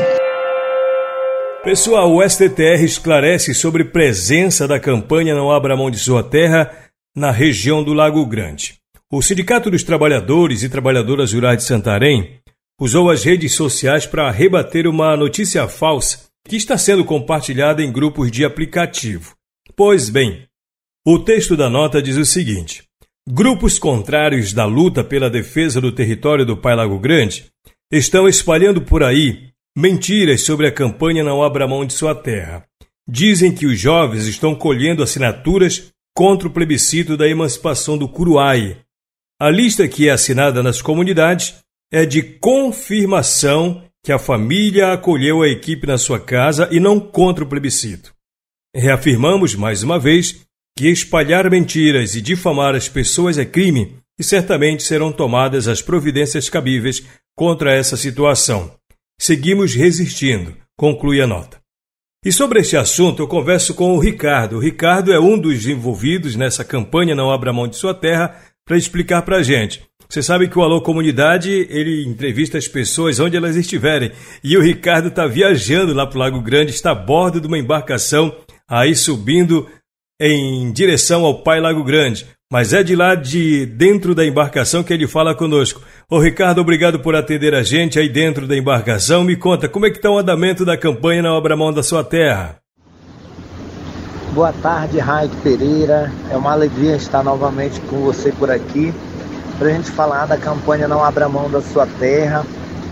Pessoal, 1.62 2.12
o 2.12 2.28
STTR 2.28 2.84
esclarece 2.84 3.54
sobre 3.54 3.84
presença 3.84 4.68
da 4.68 4.78
campanha 4.78 5.34
Não 5.34 5.50
Abra 5.50 5.74
Mão 5.76 5.90
de 5.90 5.98
Sua 5.98 6.22
Terra 6.22 6.70
na 7.16 7.30
região 7.30 7.82
do 7.82 7.94
Lago 7.94 8.26
Grande. 8.26 8.74
O 9.10 9.22
Sindicato 9.22 9.70
dos 9.70 9.82
Trabalhadores 9.82 10.62
e 10.62 10.68
Trabalhadoras 10.68 11.32
Rurais 11.32 11.58
de 11.58 11.64
Santarém 11.64 12.40
usou 12.80 13.10
as 13.10 13.24
redes 13.24 13.54
sociais 13.54 14.06
para 14.06 14.30
rebater 14.30 14.86
uma 14.86 15.16
notícia 15.16 15.66
falsa 15.68 16.28
que 16.46 16.56
está 16.56 16.76
sendo 16.76 17.04
compartilhada 17.04 17.82
em 17.82 17.92
grupos 17.92 18.30
de 18.30 18.44
aplicativo. 18.44 19.34
Pois 19.76 20.10
bem, 20.10 20.46
o 21.06 21.18
texto 21.18 21.56
da 21.56 21.68
nota 21.70 22.02
diz 22.02 22.16
o 22.16 22.24
seguinte: 22.24 22.82
Grupos 23.28 23.78
contrários 23.78 24.52
da 24.52 24.66
luta 24.66 25.02
pela 25.02 25.30
defesa 25.30 25.80
do 25.80 25.90
território 25.90 26.44
do 26.44 26.56
Pai 26.56 26.76
Lago 26.76 26.98
Grande 26.98 27.46
estão 27.90 28.28
espalhando 28.28 28.82
por 28.82 29.02
aí 29.02 29.50
mentiras 29.76 30.42
sobre 30.42 30.68
a 30.68 30.72
campanha 30.72 31.24
Não 31.24 31.42
Abra 31.42 31.66
Mão 31.66 31.84
de 31.84 31.92
Sua 31.92 32.14
Terra. 32.14 32.64
Dizem 33.08 33.52
que 33.52 33.66
os 33.66 33.78
jovens 33.78 34.26
estão 34.26 34.54
colhendo 34.54 35.02
assinaturas 35.02 35.92
contra 36.14 36.46
o 36.46 36.50
plebiscito 36.50 37.16
da 37.16 37.28
emancipação 37.28 37.98
do 37.98 38.08
Curuai. 38.08 38.78
A 39.40 39.50
lista 39.50 39.88
que 39.88 40.08
é 40.08 40.12
assinada 40.12 40.62
nas 40.62 40.80
comunidades 40.80 41.54
é 41.94 42.04
de 42.04 42.24
confirmação 42.24 43.84
que 44.04 44.10
a 44.10 44.18
família 44.18 44.92
acolheu 44.92 45.42
a 45.42 45.48
equipe 45.48 45.86
na 45.86 45.96
sua 45.96 46.18
casa 46.18 46.68
e 46.72 46.80
não 46.80 46.98
contra 46.98 47.44
o 47.44 47.46
plebiscito. 47.46 48.12
Reafirmamos 48.74 49.54
mais 49.54 49.84
uma 49.84 49.96
vez 49.96 50.44
que 50.76 50.88
espalhar 50.88 51.48
mentiras 51.48 52.16
e 52.16 52.20
difamar 52.20 52.74
as 52.74 52.88
pessoas 52.88 53.38
é 53.38 53.44
crime 53.44 53.94
e 54.18 54.24
certamente 54.24 54.82
serão 54.82 55.12
tomadas 55.12 55.68
as 55.68 55.80
providências 55.80 56.48
cabíveis 56.48 57.00
contra 57.36 57.72
essa 57.72 57.96
situação. 57.96 58.74
Seguimos 59.16 59.76
resistindo, 59.76 60.56
conclui 60.76 61.20
a 61.20 61.28
nota. 61.28 61.60
E 62.26 62.32
sobre 62.32 62.58
este 62.58 62.76
assunto 62.76 63.22
eu 63.22 63.28
converso 63.28 63.72
com 63.72 63.94
o 63.94 64.00
Ricardo. 64.00 64.56
O 64.56 64.60
Ricardo 64.60 65.12
é 65.12 65.20
um 65.20 65.38
dos 65.38 65.64
envolvidos 65.64 66.34
nessa 66.34 66.64
campanha 66.64 67.14
Não 67.14 67.30
Abra 67.30 67.52
Mão 67.52 67.68
de 67.68 67.76
Sua 67.76 67.94
Terra 67.94 68.36
para 68.66 68.76
explicar 68.76 69.22
para 69.22 69.36
a 69.36 69.42
gente. 69.44 69.86
Você 70.08 70.22
sabe 70.22 70.48
que 70.48 70.58
o 70.58 70.62
Alô 70.62 70.80
Comunidade, 70.80 71.50
ele 71.70 72.04
entrevista 72.06 72.58
as 72.58 72.68
pessoas 72.68 73.18
onde 73.18 73.36
elas 73.36 73.56
estiverem. 73.56 74.12
E 74.42 74.56
o 74.56 74.62
Ricardo 74.62 75.08
está 75.08 75.26
viajando 75.26 75.94
lá 75.94 76.06
para 76.06 76.16
o 76.16 76.20
Lago 76.20 76.40
Grande, 76.40 76.70
está 76.70 76.92
a 76.92 76.94
bordo 76.94 77.40
de 77.40 77.46
uma 77.46 77.58
embarcação, 77.58 78.34
aí 78.68 78.94
subindo 78.94 79.66
em 80.20 80.70
direção 80.72 81.24
ao 81.24 81.42
Pai 81.42 81.60
Lago 81.60 81.82
Grande, 81.82 82.26
mas 82.52 82.72
é 82.72 82.82
de 82.82 82.94
lá 82.94 83.14
de 83.14 83.66
dentro 83.66 84.14
da 84.14 84.24
embarcação 84.24 84.84
que 84.84 84.92
ele 84.92 85.08
fala 85.08 85.34
conosco. 85.34 85.82
Ô 86.08 86.20
Ricardo, 86.20 86.60
obrigado 86.60 87.00
por 87.00 87.16
atender 87.16 87.54
a 87.54 87.62
gente 87.62 87.98
aí 87.98 88.08
dentro 88.08 88.46
da 88.46 88.56
embarcação. 88.56 89.24
Me 89.24 89.34
conta, 89.34 89.68
como 89.68 89.86
é 89.86 89.90
que 89.90 89.96
está 89.96 90.10
o 90.10 90.18
andamento 90.18 90.64
da 90.64 90.76
campanha 90.76 91.22
na 91.22 91.32
obra 91.32 91.56
mão 91.56 91.72
da 91.72 91.82
sua 91.82 92.04
terra? 92.04 92.58
Boa 94.32 94.52
tarde, 94.52 94.98
Raik 94.98 95.34
Pereira. 95.38 96.12
É 96.30 96.36
uma 96.36 96.52
alegria 96.52 96.94
estar 96.96 97.24
novamente 97.24 97.80
com 97.82 97.98
você 97.98 98.30
por 98.32 98.50
aqui 98.50 98.92
para 99.58 99.68
a 99.68 99.70
gente 99.72 99.90
falar 99.90 100.26
da 100.26 100.36
campanha 100.36 100.88
Não 100.88 101.04
Abra 101.04 101.28
Mão 101.28 101.48
da 101.50 101.60
Sua 101.60 101.86
Terra. 101.86 102.44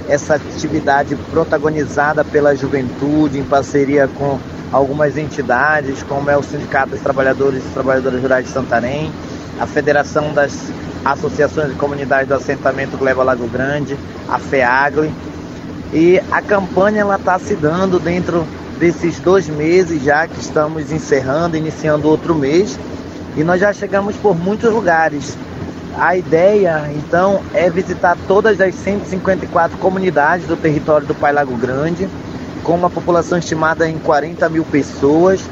Essa 0.08 0.34
atividade 0.34 1.16
protagonizada 1.30 2.24
pela 2.24 2.54
juventude 2.54 3.38
em 3.38 3.44
parceria 3.44 4.08
com 4.08 4.38
algumas 4.72 5.16
entidades, 5.16 6.02
como 6.02 6.30
é 6.30 6.36
o 6.36 6.42
Sindicato 6.42 6.90
dos 6.90 7.00
Trabalhadores 7.00 7.62
e 7.64 7.68
Trabalhadoras 7.68 8.20
Rurais 8.20 8.46
de 8.46 8.52
Santarém, 8.52 9.12
a 9.60 9.66
Federação 9.66 10.32
das 10.32 10.72
Associações 11.04 11.70
de 11.70 11.74
Comunidades 11.74 12.28
do 12.28 12.34
Assentamento 12.34 12.96
Gleba 12.96 13.22
Lago 13.22 13.46
Grande, 13.48 13.96
a 14.28 14.38
FEAGLE. 14.38 15.12
E 15.92 16.20
a 16.30 16.40
campanha 16.40 17.06
está 17.14 17.38
se 17.38 17.54
dando 17.54 18.00
dentro 18.00 18.46
desses 18.78 19.20
dois 19.20 19.46
meses 19.48 20.02
já 20.02 20.26
que 20.26 20.40
estamos 20.40 20.90
encerrando, 20.90 21.56
iniciando 21.56 22.08
outro 22.08 22.34
mês, 22.34 22.78
e 23.36 23.44
nós 23.44 23.60
já 23.60 23.72
chegamos 23.72 24.16
por 24.16 24.34
muitos 24.34 24.72
lugares. 24.72 25.36
A 25.98 26.16
ideia, 26.16 26.90
então, 26.94 27.42
é 27.52 27.68
visitar 27.68 28.16
todas 28.26 28.60
as 28.60 28.74
154 28.74 29.76
comunidades 29.78 30.46
do 30.46 30.56
território 30.56 31.06
do 31.06 31.14
Pai 31.14 31.32
Lago 31.32 31.54
Grande, 31.56 32.08
com 32.64 32.74
uma 32.74 32.88
população 32.88 33.38
estimada 33.38 33.88
em 33.88 33.98
40 33.98 34.48
mil 34.48 34.64
pessoas. 34.64 35.42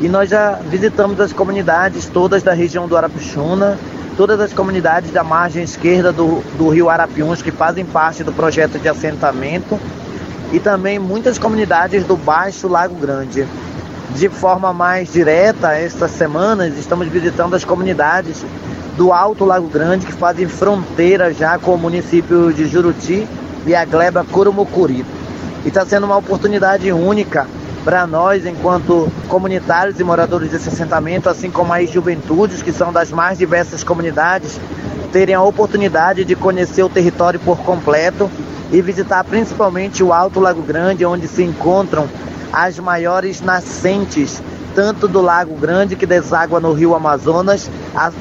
E 0.00 0.08
nós 0.08 0.30
já 0.30 0.52
visitamos 0.68 1.20
as 1.20 1.32
comunidades 1.32 2.06
todas 2.06 2.42
da 2.42 2.52
região 2.52 2.88
do 2.88 2.96
Arapuxuna, 2.96 3.78
todas 4.16 4.40
as 4.40 4.52
comunidades 4.52 5.12
da 5.12 5.22
margem 5.22 5.62
esquerda 5.62 6.12
do, 6.12 6.42
do 6.56 6.68
rio 6.68 6.88
Arapiuns 6.88 7.40
que 7.40 7.52
fazem 7.52 7.84
parte 7.84 8.24
do 8.24 8.32
projeto 8.32 8.78
de 8.78 8.88
assentamento 8.88 9.78
e 10.52 10.58
também 10.58 10.98
muitas 10.98 11.38
comunidades 11.38 12.04
do 12.04 12.16
Baixo 12.16 12.68
Lago 12.68 12.94
Grande. 12.96 13.46
De 14.14 14.28
forma 14.28 14.72
mais 14.72 15.12
direta, 15.12 15.74
estas 15.74 16.12
semanas 16.12 16.76
estamos 16.78 17.06
visitando 17.08 17.54
as 17.54 17.64
comunidades 17.64 18.44
do 18.96 19.12
Alto 19.12 19.44
Lago 19.44 19.68
Grande 19.68 20.06
que 20.06 20.12
fazem 20.12 20.48
fronteira 20.48 21.32
já 21.32 21.58
com 21.58 21.74
o 21.74 21.78
município 21.78 22.52
de 22.52 22.66
Juruti 22.66 23.28
e 23.66 23.74
a 23.74 23.84
gleba 23.84 24.24
Curumucuri. 24.24 25.04
E 25.64 25.68
está 25.68 25.84
sendo 25.84 26.04
uma 26.04 26.16
oportunidade 26.16 26.90
única 26.90 27.46
para 27.84 28.06
nós, 28.06 28.44
enquanto 28.44 29.10
comunitários 29.28 29.98
e 29.98 30.04
moradores 30.04 30.50
desse 30.50 30.68
assentamento, 30.68 31.28
assim 31.28 31.50
como 31.50 31.72
as 31.72 31.90
juventudes, 31.90 32.62
que 32.62 32.72
são 32.72 32.92
das 32.92 33.10
mais 33.10 33.38
diversas 33.38 33.82
comunidades, 33.82 34.60
terem 35.12 35.34
a 35.34 35.42
oportunidade 35.42 36.24
de 36.24 36.34
conhecer 36.34 36.82
o 36.82 36.88
território 36.88 37.40
por 37.40 37.58
completo 37.58 38.30
e 38.70 38.82
visitar 38.82 39.24
principalmente 39.24 40.02
o 40.02 40.12
Alto 40.12 40.40
Lago 40.40 40.62
Grande, 40.62 41.04
onde 41.04 41.26
se 41.26 41.42
encontram 41.42 42.08
as 42.52 42.78
maiores 42.78 43.40
nascentes, 43.40 44.42
tanto 44.74 45.08
do 45.08 45.20
Lago 45.20 45.54
Grande, 45.54 45.96
que 45.96 46.06
deságua 46.06 46.60
no 46.60 46.72
rio 46.72 46.94
Amazonas, 46.94 47.70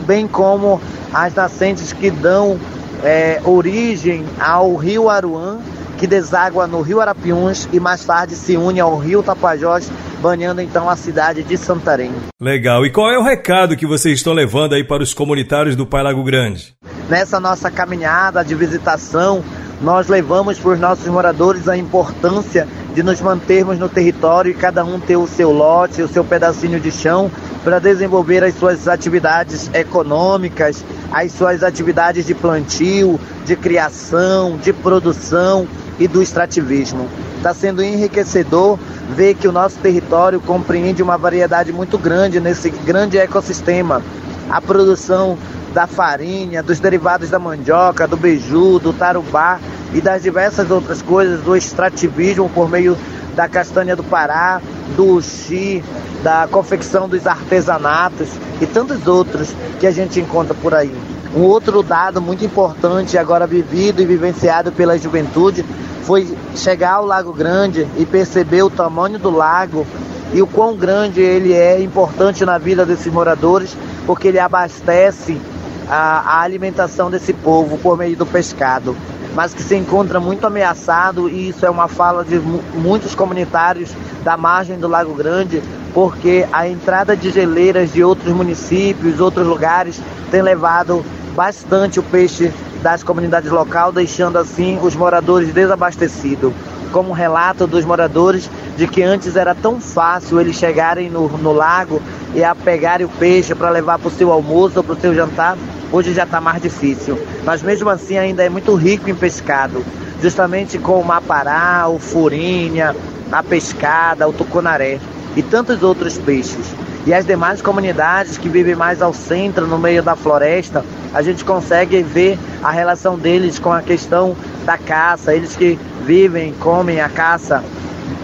bem 0.06 0.28
como 0.28 0.80
as 1.14 1.34
nascentes 1.34 1.92
que 1.92 2.10
dão 2.10 2.58
é, 3.04 3.42
origem 3.44 4.26
ao 4.40 4.76
rio 4.76 5.10
Aruã, 5.10 5.58
que 5.98 6.08
deságua 6.08 6.68
no 6.68 6.82
rio 6.82 7.02
Arapiuns 7.02 7.68
e 7.74 7.80
mais 7.80 8.06
tarde 8.06 8.36
se 8.36 8.56
une 8.56 8.80
ao 8.80 8.98
rio 8.98 9.24
Tapajós, 9.24 9.92
banhando 10.22 10.62
então 10.62 10.90
a 10.90 10.96
cidade 10.96 11.44
de 11.44 11.58
Santarém. 11.58 12.12
Legal. 12.40 12.86
E 12.86 12.92
qual 12.92 13.12
é 13.12 13.18
o 13.18 13.24
recado 13.24 13.76
que 13.76 13.86
vocês 13.86 14.18
estão 14.18 14.34
levando 14.34 14.74
aí 14.74 14.84
para 14.84 15.04
os 15.04 15.14
comunitários 15.14 15.76
do 15.76 15.86
Pai 15.86 16.04
Lago 16.04 16.24
Grande? 16.24 16.76
Nessa 17.10 17.40
nossa 17.40 17.72
caminhada 17.72 18.44
de 18.44 18.54
visitação, 18.54 19.42
nós 19.82 20.08
levamos 20.08 20.60
para 20.60 20.72
os 20.72 20.80
nossos 20.80 21.08
moradores 21.08 21.70
a 21.70 21.78
importância 21.78 22.68
de 22.94 23.02
nos 23.02 23.22
mantermos 23.22 23.80
no 23.80 23.88
território 23.88 24.52
e 24.52 24.54
cada 24.54 24.84
um 24.84 25.00
ter 25.00 25.16
o 25.16 25.28
seu 25.28 25.52
lote, 25.52 26.02
o 26.02 26.08
seu 26.08 26.26
pedacinho 26.26 26.80
de 26.80 26.92
chão 26.92 27.32
para 27.64 27.80
desenvolver 27.80 28.44
as 28.44 28.56
suas 28.56 28.88
atividades 28.88 29.70
econômicas, 29.74 30.84
as 31.12 31.32
suas 31.32 31.64
atividades 31.64 32.26
de 32.26 32.34
plantio, 32.34 33.20
de 33.46 33.56
criação, 33.56 34.58
de 34.58 34.74
produção 34.74 35.66
e 36.00 36.08
do 36.08 36.22
extrativismo. 36.22 37.08
Está 37.38 37.54
sendo 37.54 37.84
enriquecedor 37.84 38.78
ver 39.16 39.36
que 39.36 39.48
o 39.48 39.52
nosso 39.52 39.78
território 39.80 40.42
compreende 40.42 41.02
uma 41.02 41.18
variedade 41.18 41.72
muito 41.72 41.98
grande 41.98 42.40
nesse 42.42 42.70
grande 42.70 43.18
ecossistema. 43.18 44.02
A 44.50 44.60
produção 44.60 45.38
da 45.78 45.86
farinha, 45.86 46.64
dos 46.64 46.80
derivados 46.80 47.30
da 47.30 47.38
mandioca, 47.38 48.08
do 48.08 48.18
beiju, 48.18 48.80
do 48.80 48.92
tarubá 48.92 49.60
e 49.94 50.02
das 50.02 50.24
diversas 50.24 50.72
outras 50.72 51.04
coisas, 51.04 51.40
do 51.42 51.56
extrativismo 51.56 52.50
por 52.50 52.68
meio 52.68 52.98
da 53.36 53.48
castanha 53.48 53.96
do 53.96 54.04
Pará, 54.04 54.60
do 54.96 55.18
uxi, 55.18 55.84
da 56.24 56.48
confecção 56.50 57.08
dos 57.08 57.28
artesanatos 57.28 58.28
e 58.60 58.66
tantos 58.66 59.06
outros 59.06 59.54
que 59.80 59.86
a 59.86 59.92
gente 59.92 60.20
encontra 60.20 60.56
por 60.56 60.74
aí. 60.74 60.92
Um 61.36 61.44
outro 61.44 61.84
dado 61.84 62.20
muito 62.20 62.44
importante, 62.44 63.16
agora 63.16 63.46
vivido 63.46 64.02
e 64.02 64.06
vivenciado 64.08 64.72
pela 64.72 64.98
juventude, 64.98 65.64
foi 66.02 66.36
chegar 66.56 66.94
ao 66.94 67.06
Lago 67.06 67.32
Grande 67.32 67.88
e 67.98 68.04
perceber 68.04 68.64
o 68.64 68.70
tamanho 68.72 69.20
do 69.20 69.30
lago 69.30 69.86
e 70.34 70.42
o 70.42 70.48
quão 70.48 70.76
grande 70.76 71.22
ele 71.22 71.54
é 71.54 71.80
importante 71.80 72.44
na 72.44 72.58
vida 72.58 72.84
desses 72.84 73.14
moradores, 73.14 73.78
porque 74.08 74.30
ele 74.30 74.40
abastece 74.40 75.40
a, 75.90 76.40
a 76.40 76.42
alimentação 76.42 77.10
desse 77.10 77.34
povo 77.34 77.78
por 77.78 77.98
meio 77.98 78.16
do 78.16 78.26
pescado, 78.26 78.96
mas 79.34 79.54
que 79.54 79.64
se 79.64 79.76
encontra 79.76 80.20
muito 80.20 80.46
ameaçado 80.46 81.30
e 81.30 81.50
isso 81.50 81.66
é 81.66 81.70
uma 81.70 81.88
fala 81.88 82.24
de 82.24 82.40
muitos 82.40 83.16
comunitários 83.16 83.92
da 84.24 84.36
margem 84.36 84.78
do 84.78 84.88
Lago 84.88 85.14
Grande, 85.14 85.62
porque 85.94 86.46
a 86.52 86.68
entrada 86.68 87.16
de 87.16 87.30
geleiras 87.32 87.94
de 87.94 88.04
outros 88.04 88.34
municípios, 88.34 89.20
outros 89.20 89.48
lugares, 89.48 90.02
tem 90.30 90.42
levado 90.42 91.04
bastante 91.36 92.00
o 92.00 92.04
peixe 92.04 92.52
das 92.82 93.04
comunidades 93.04 93.52
locais, 93.52 93.94
deixando 93.94 94.38
assim 94.38 94.80
os 94.82 94.96
moradores 94.96 95.54
desabastecidos. 95.54 96.54
Como 96.92 97.12
relato 97.12 97.68
dos 97.68 97.84
moradores 97.84 98.50
de 98.78 98.88
que 98.88 99.04
antes 99.04 99.36
era 99.36 99.54
tão 99.54 99.80
fácil 99.80 100.40
eles 100.40 100.56
chegarem 100.56 101.10
no, 101.10 101.28
no 101.38 101.52
lago 101.52 102.02
e 102.34 102.44
a 102.44 102.56
pegarem 102.56 103.06
o 103.06 103.10
peixe 103.10 103.54
para 103.54 103.70
levar 103.70 104.00
para 104.00 104.08
o 104.08 104.12
seu 104.12 104.32
almoço 104.32 104.78
ou 104.78 104.84
para 104.84 104.94
o 104.94 105.00
seu 105.00 105.14
jantar, 105.14 105.58
Hoje 105.92 106.14
já 106.14 106.24
está 106.24 106.42
mais 106.42 106.62
difícil, 106.62 107.18
mas 107.46 107.62
mesmo 107.62 107.90
assim 107.90 108.18
ainda 108.18 108.44
é 108.44 108.50
muito 108.50 108.76
rico 108.76 109.10
em 109.10 109.16
pescado, 109.16 109.86
justamente 110.22 110.78
com 110.78 111.00
o 111.00 111.06
mapará, 111.06 111.88
o 111.88 111.98
furinha, 111.98 112.94
a 113.32 113.42
pescada, 113.42 114.28
o 114.28 114.34
tucunaré 114.34 115.00
e 115.36 115.42
tantos 115.42 115.84
outros 115.84 116.18
peixes. 116.18 116.74
E 117.06 117.14
as 117.14 117.26
demais 117.26 117.62
comunidades 117.62 118.38
que 118.38 118.50
vivem 118.50 118.76
mais 118.76 119.02
ao 119.02 119.14
centro, 119.14 119.66
no 119.66 119.78
meio 119.78 120.04
da 120.04 120.14
floresta, 120.14 120.84
a 121.14 121.22
gente 121.22 121.46
consegue 121.46 122.04
ver 122.04 122.38
a 122.62 122.70
relação 122.70 123.18
deles 123.18 123.58
com 123.58 123.72
a 123.72 123.82
questão 123.82 124.36
da 124.66 124.78
caça, 124.78 125.34
eles 125.34 125.56
que 125.56 125.80
vivem, 126.04 126.54
comem 126.60 127.00
a 127.00 127.08
caça 127.08 127.64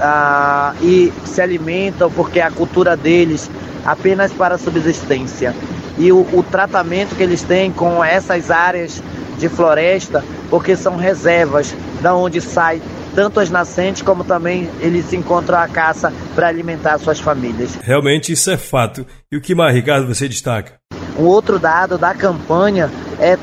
ah, 0.02 0.74
e 0.82 1.14
se 1.24 1.42
alimentam 1.42 2.12
porque 2.12 2.40
é 2.42 2.44
a 2.44 2.52
cultura 2.52 2.98
deles 2.98 3.50
apenas 3.86 4.34
para 4.34 4.58
subsistência 4.58 5.56
e 5.98 6.12
o, 6.12 6.22
o 6.34 6.44
tratamento 6.44 7.16
que 7.16 7.24
eles 7.24 7.44
têm 7.44 7.72
com 7.72 8.04
essas 8.04 8.50
áreas 8.50 9.02
de 9.38 9.50
floresta, 9.50 10.24
porque 10.50 10.76
são 10.76 10.96
reservas 10.96 11.76
da 12.02 12.16
onde 12.16 12.42
sai 12.42 12.82
tanto 13.16 13.40
as 13.40 13.50
nascentes 13.50 14.02
como 14.02 14.24
também 14.24 14.70
eles 14.80 15.14
encontram 15.14 15.60
a 15.60 15.68
caça 15.68 16.12
para 16.36 16.48
alimentar 16.48 16.98
suas 16.98 17.20
famílias. 17.20 17.76
Realmente 17.82 18.32
isso 18.32 18.50
é 18.50 18.58
fato. 18.58 19.06
E 19.32 19.38
o 19.38 19.42
que 19.42 19.54
mais, 19.54 19.74
Ricardo, 19.74 20.08
você 20.08 20.28
destaca? 20.28 20.74
Um 21.18 21.26
outro 21.26 21.60
dado 21.60 21.98
da 21.98 22.14
campanha 22.14 22.90
é, 23.20 23.38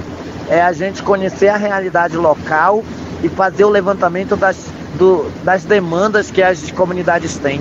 é 0.49 0.61
a 0.61 0.73
gente 0.73 1.03
conhecer 1.03 1.49
a 1.49 1.57
realidade 1.57 2.17
local 2.17 2.83
e 3.23 3.29
fazer 3.29 3.65
o 3.65 3.71
levantamento 3.71 4.37
das, 4.37 4.67
do, 4.99 5.31
das 5.45 5.65
demandas 5.65 6.31
que 6.31 6.43
as 6.43 6.71
comunidades 6.73 7.37
têm. 7.39 7.61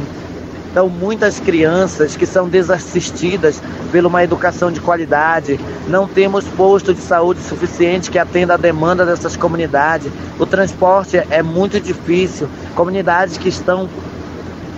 Então, 0.71 0.87
muitas 0.87 1.39
crianças 1.39 2.15
que 2.15 2.25
são 2.25 2.47
desassistidas 2.47 3.61
pela 3.91 4.07
uma 4.07 4.23
educação 4.23 4.71
de 4.71 4.79
qualidade, 4.79 5.59
não 5.87 6.07
temos 6.07 6.45
posto 6.45 6.93
de 6.93 7.01
saúde 7.01 7.41
suficiente 7.41 8.11
que 8.11 8.19
atenda 8.19 8.53
a 8.53 8.57
demanda 8.57 9.05
dessas 9.05 9.35
comunidades. 9.35 10.11
O 10.37 10.45
transporte 10.45 11.17
é 11.17 11.41
muito 11.41 11.79
difícil. 11.79 12.47
Comunidades 12.75 13.37
que 13.37 13.49
estão 13.49 13.89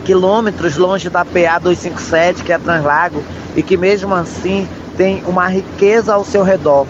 quilômetros 0.06 0.78
longe 0.78 1.10
da 1.10 1.26
PA 1.26 1.60
257, 1.60 2.44
que 2.44 2.54
é 2.54 2.58
Translago, 2.58 3.22
e 3.56 3.62
que 3.62 3.76
mesmo 3.76 4.16
assim 4.16 4.68
tem 4.98 5.22
uma 5.26 5.48
riqueza 5.48 6.14
ao 6.14 6.24
seu 6.24 6.44
redor. 6.44 6.88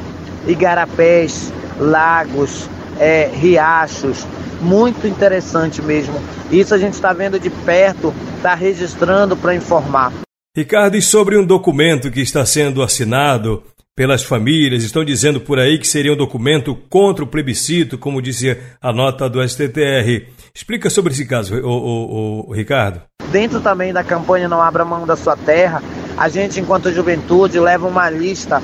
Igarapés, 0.47 1.51
lagos, 1.79 2.69
é, 2.99 3.29
riachos, 3.33 4.25
muito 4.61 5.07
interessante 5.07 5.81
mesmo. 5.81 6.21
Isso 6.51 6.73
a 6.73 6.77
gente 6.77 6.93
está 6.93 7.11
vendo 7.11 7.39
de 7.39 7.49
perto, 7.49 8.13
está 8.37 8.53
registrando 8.53 9.35
para 9.35 9.55
informar. 9.55 10.13
Ricardo, 10.55 10.97
e 10.97 11.01
sobre 11.01 11.37
um 11.37 11.45
documento 11.45 12.11
que 12.11 12.21
está 12.21 12.45
sendo 12.45 12.83
assinado 12.83 13.63
pelas 13.95 14.23
famílias, 14.23 14.83
estão 14.83 15.03
dizendo 15.03 15.39
por 15.41 15.59
aí 15.59 15.77
que 15.77 15.87
seria 15.87 16.13
um 16.13 16.17
documento 16.17 16.75
contra 16.89 17.23
o 17.23 17.27
plebiscito, 17.27 17.97
como 17.97 18.21
dizia 18.21 18.59
a 18.81 18.91
nota 18.91 19.29
do 19.29 19.47
STTR. 19.47 20.27
Explica 20.53 20.89
sobre 20.89 21.13
esse 21.13 21.25
caso, 21.25 21.55
o, 21.55 21.67
o, 21.67 22.49
o, 22.49 22.53
Ricardo. 22.53 23.01
Dentro 23.31 23.59
também 23.59 23.93
da 23.93 24.03
campanha 24.03 24.47
Não 24.47 24.61
Abra 24.61 24.83
Mão 24.83 25.05
da 25.05 25.15
Sua 25.15 25.37
Terra, 25.37 25.83
a 26.17 26.29
gente, 26.29 26.59
enquanto 26.59 26.91
juventude, 26.91 27.59
leva 27.59 27.87
uma 27.87 28.09
lista, 28.09 28.61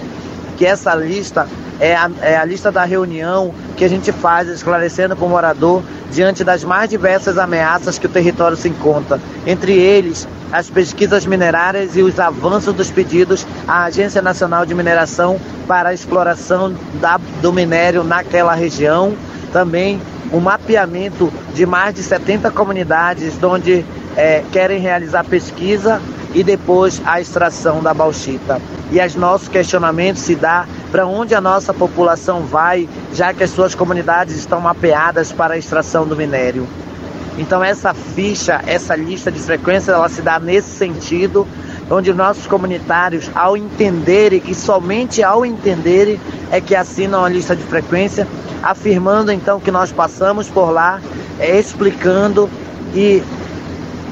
que 0.58 0.66
essa 0.66 0.94
lista 0.96 1.48
é 1.80 1.96
a, 1.96 2.10
é 2.22 2.36
a 2.36 2.44
lista 2.44 2.72
da 2.72 2.84
reunião 2.84 3.54
que 3.76 3.86
a 3.86 3.88
gente 3.88 4.12
faz 4.12 4.48
esclarecendo 4.50 5.16
para 5.16 5.26
o 5.26 5.30
morador 5.30 5.84
diante 6.12 6.44
das 6.44 6.64
mais 6.64 6.90
diversas 6.90 7.38
ameaças 7.38 8.00
que 8.00 8.08
o 8.08 8.10
território 8.10 8.58
se 8.58 8.68
encontra. 8.68 9.20
Entre 9.46 9.74
eles, 9.74 10.28
as 10.52 10.70
pesquisas 10.70 11.26
minerárias 11.26 11.96
e 11.96 12.02
os 12.02 12.20
avanços 12.20 12.74
dos 12.74 12.90
pedidos 12.90 13.46
à 13.68 13.84
Agência 13.84 14.22
Nacional 14.22 14.66
de 14.66 14.74
Mineração 14.74 15.40
para 15.68 15.90
a 15.90 15.94
exploração 15.94 16.74
da, 17.00 17.20
do 17.42 17.54
minério 17.54 18.04
naquela 18.04 18.56
região. 18.56 19.14
Também 19.54 20.02
o 20.32 20.40
mapeamento 20.40 21.32
de 21.54 21.66
mais 21.66 21.94
de 21.94 22.02
70 22.02 22.50
comunidades 22.52 23.42
onde 23.44 23.86
é, 24.16 24.44
querem 24.52 24.80
realizar 24.80 25.24
pesquisa 25.24 26.02
e 26.34 26.44
depois 26.44 27.02
a 27.06 27.22
extração 27.22 27.82
da 27.82 27.94
bauxita. 27.94 28.60
E 28.92 29.04
os 29.04 29.16
nossos 29.16 29.48
questionamentos 29.48 30.22
se 30.22 30.36
dá 30.36 30.66
para 30.92 31.06
onde 31.06 31.36
a 31.36 31.42
nossa 31.42 31.74
população 31.74 32.44
vai, 32.44 32.88
já 33.14 33.34
que 33.34 33.44
as 33.44 33.50
suas 33.50 33.76
comunidades 33.76 34.36
estão 34.36 34.62
mapeadas 34.62 35.32
para 35.32 35.56
a 35.56 35.58
extração 35.58 36.08
do 36.08 36.16
minério. 36.16 36.68
Então 37.38 37.64
essa 37.64 37.94
ficha, 37.94 38.62
essa 38.66 38.96
lista 38.96 39.32
de 39.32 39.40
frequências, 39.40 39.90
ela 39.96 40.10
se 40.10 40.22
dá 40.22 40.40
nesse 40.40 40.70
sentido, 40.70 41.48
onde 41.90 42.14
nossos 42.14 42.48
comunitários, 42.48 43.30
ao 43.36 43.56
entenderem, 43.56 44.42
e 44.46 44.56
somente 44.56 45.22
ao 45.22 45.46
entenderem, 45.46 46.20
é 46.52 46.60
que 46.60 46.76
assinam 46.76 47.24
a 47.24 47.30
lista 47.30 47.56
de 47.56 47.64
frequência, 47.64 48.28
afirmando 48.64 49.32
então 49.32 49.60
que 49.60 49.72
nós 49.72 49.92
passamos 49.92 50.50
por 50.50 50.72
lá, 50.72 51.00
é, 51.40 51.60
explicando 51.60 52.50
e 52.94 53.22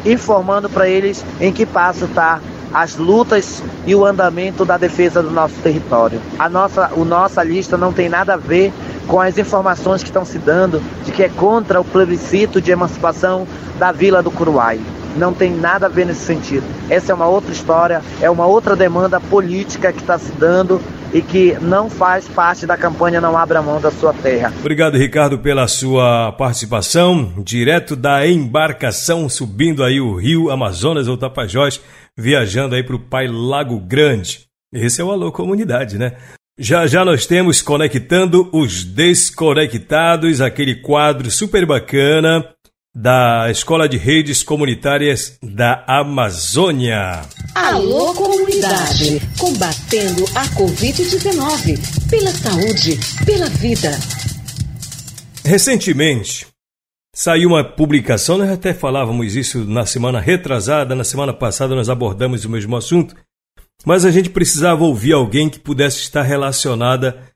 informando 0.06 0.70
para 0.70 0.88
eles 0.88 1.26
em 1.42 1.52
que 1.52 1.66
passo 1.66 2.06
está 2.06 2.40
as 2.76 2.98
lutas 2.98 3.64
e 3.88 3.96
o 3.96 4.04
andamento 4.04 4.66
da 4.66 4.78
defesa 4.78 5.24
do 5.24 5.32
nosso 5.32 5.56
território. 5.64 6.22
A 6.38 6.50
nossa, 6.50 6.92
o 6.94 7.06
nossa 7.06 7.42
lista 7.42 7.78
não 7.78 7.94
tem 7.94 8.10
nada 8.10 8.34
a 8.34 8.38
ver 8.38 8.74
com 9.08 9.22
as 9.22 9.38
informações 9.38 10.04
que 10.04 10.10
estão 10.10 10.26
se 10.26 10.38
dando 10.38 10.82
de 11.06 11.14
que 11.14 11.24
é 11.24 11.30
contra 11.30 11.80
o 11.80 11.86
plebiscito 11.86 12.60
de 12.60 12.72
emancipação 12.72 13.48
da 13.80 13.94
Vila 13.94 14.22
do 14.22 14.30
Curuai. 14.30 14.78
Não 15.16 15.34
tem 15.34 15.56
nada 15.56 15.86
a 15.86 15.90
ver 15.90 16.06
nesse 16.06 16.26
sentido. 16.26 16.66
Essa 16.90 17.14
é 17.14 17.16
uma 17.16 17.28
outra 17.28 17.54
história, 17.54 18.02
é 18.20 18.30
uma 18.30 18.46
outra 18.46 18.76
demanda 18.76 19.22
política 19.22 19.94
que 19.94 20.02
está 20.02 20.20
se 20.20 20.34
dando 20.34 20.82
e 21.16 21.22
que 21.22 21.58
não 21.62 21.90
faz 21.90 22.28
parte 22.28 22.66
da 22.66 22.76
campanha 22.76 23.22
Não 23.22 23.38
Abra 23.38 23.62
Mão 23.62 23.80
da 23.80 23.90
Sua 23.90 24.14
Terra. 24.14 24.52
Obrigado, 24.60 24.98
Ricardo, 24.98 25.40
pela 25.40 25.66
sua 25.66 26.34
participação, 26.34 27.36
direto 27.38 27.96
da 27.96 28.28
embarcação 28.28 29.30
subindo 29.30 29.82
aí 29.82 30.02
o 30.02 30.18
rio 30.18 30.52
Amazonas 30.52 31.08
ou 31.08 31.16
Tapajós, 31.16 31.80
viajando 32.18 32.76
aí 32.76 32.84
para 32.84 32.98
o 32.98 33.00
Pai 33.00 33.30
Lago 33.30 33.80
Grande. 33.80 34.42
Esse 34.74 35.00
é 35.00 35.06
o 35.06 35.12
Alô 35.12 35.32
Comunidade, 35.32 35.98
né? 35.98 36.18
Já 36.60 36.86
já 36.86 37.06
nós 37.06 37.26
temos 37.26 37.62
Conectando 37.62 38.50
os 38.52 38.84
Desconectados, 38.84 40.42
aquele 40.42 40.76
quadro 40.76 41.32
super 41.32 41.66
bacana 41.66 42.46
da 42.96 43.52
Escola 43.52 43.90
de 43.90 43.98
Redes 43.98 44.42
Comunitárias 44.42 45.38
da 45.44 45.84
Amazônia. 45.86 47.24
Alô 47.54 48.14
Comunidade, 48.14 49.20
combatendo 49.38 50.24
a 50.34 50.46
Covid-19, 50.56 52.10
pela 52.10 52.32
saúde, 52.32 52.98
pela 53.26 53.50
vida. 53.50 53.92
Recentemente, 55.44 56.48
saiu 57.14 57.50
uma 57.50 57.66
publicação, 57.66 58.38
nós 58.38 58.50
até 58.50 58.74
falávamos 58.74 59.36
isso 59.36 59.66
na 59.66 59.86
semana 59.86 60.22
retrasada, 60.22 60.96
na 60.96 61.04
semana 61.04 61.34
passada 61.34 61.76
nós 61.76 61.90
abordamos 61.90 62.46
o 62.46 62.50
mesmo 62.50 62.78
assunto, 62.78 63.14
mas 63.86 64.06
a 64.06 64.12
gente 64.12 64.30
precisava 64.30 64.86
ouvir 64.86 65.12
alguém 65.12 65.50
que 65.50 65.60
pudesse 65.60 66.00
estar 66.00 66.22
relacionada 66.22 67.35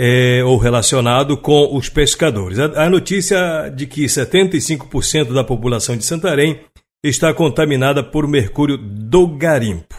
é, 0.00 0.44
ou 0.44 0.56
relacionado 0.56 1.36
com 1.36 1.76
os 1.76 1.88
pescadores. 1.88 2.56
A, 2.60 2.84
a 2.84 2.88
notícia 2.88 3.68
de 3.68 3.84
que 3.84 4.04
75% 4.04 5.34
da 5.34 5.42
população 5.42 5.96
de 5.96 6.04
Santarém 6.04 6.60
está 7.02 7.34
contaminada 7.34 8.00
por 8.00 8.28
mercúrio 8.28 8.78
do 8.78 9.26
garimpo. 9.26 9.96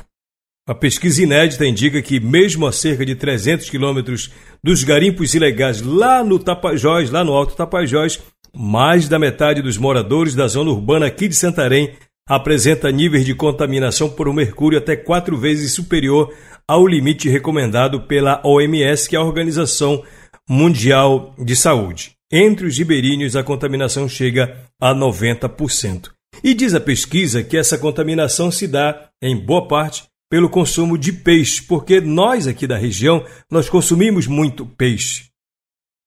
A 0.66 0.74
pesquisa 0.74 1.22
inédita 1.22 1.66
indica 1.66 2.02
que, 2.02 2.18
mesmo 2.20 2.66
a 2.66 2.72
cerca 2.72 3.06
de 3.06 3.14
300 3.14 3.70
quilômetros 3.70 4.32
dos 4.64 4.86
garimpos 4.86 5.34
ilegais 5.34 5.82
lá 5.82 6.24
no 6.24 6.40
Tapajós, 6.40 7.10
lá 7.10 7.24
no 7.24 7.34
Alto 7.34 7.56
Tapajós, 7.56 8.22
mais 8.56 9.10
da 9.10 9.20
metade 9.20 9.62
dos 9.62 9.78
moradores 9.78 10.34
da 10.34 10.48
zona 10.48 10.70
urbana 10.72 11.08
aqui 11.08 11.28
de 11.28 11.36
Santarém 11.36 11.92
apresenta 12.30 12.92
níveis 12.92 13.26
de 13.26 13.34
contaminação 13.34 14.08
por 14.08 14.32
mercúrio 14.32 14.78
até 14.78 14.96
quatro 14.96 15.36
vezes 15.36 15.74
superior 15.74 16.32
ao 16.68 16.86
limite 16.86 17.28
recomendado 17.28 18.02
pela 18.02 18.40
OMS, 18.46 19.10
que 19.10 19.16
é 19.16 19.20
a 19.20 19.24
Organização 19.24 20.04
Mundial 20.48 21.34
de 21.40 21.56
Saúde. 21.56 22.12
Entre 22.32 22.68
os 22.68 22.78
ribeirinhos, 22.78 23.36
a 23.36 23.44
contaminação 23.44 24.08
chega 24.08 24.56
a 24.80 24.94
90%. 24.94 26.12
E 26.44 26.54
diz 26.54 26.76
a 26.76 26.80
pesquisa 26.80 27.44
que 27.44 27.58
essa 27.58 27.80
contaminação 27.80 28.52
se 28.52 28.68
dá, 28.68 29.10
em 29.20 29.36
boa 29.36 29.68
parte, 29.68 30.04
pelo 30.30 30.48
consumo 30.48 30.96
de 30.96 31.12
peixe, 31.12 31.64
porque 31.64 32.00
nós 32.00 32.46
aqui 32.46 32.68
da 32.68 32.78
região, 32.78 33.26
nós 33.50 33.68
consumimos 33.68 34.28
muito 34.28 34.64
peixe. 34.64 35.30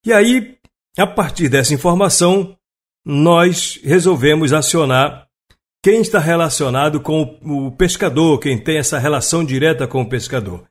E 0.07 0.13
aí, 0.13 0.55
a 0.97 1.07
partir 1.09 1.49
dessa 1.49 1.75
informação, 1.75 2.57
nós 3.05 3.81
resolvemos 3.83 4.53
acionar 4.53 5.27
quem 5.83 6.01
está 6.01 6.21
relacionado 6.21 7.01
com 7.01 7.39
o 7.43 7.73
pescador, 7.73 8.39
quem 8.39 8.57
tem 8.57 8.79
essa 8.79 8.99
relação 8.99 9.45
direta 9.45 9.87
com 9.87 10.03
o 10.03 10.09
pescador. 10.09 10.65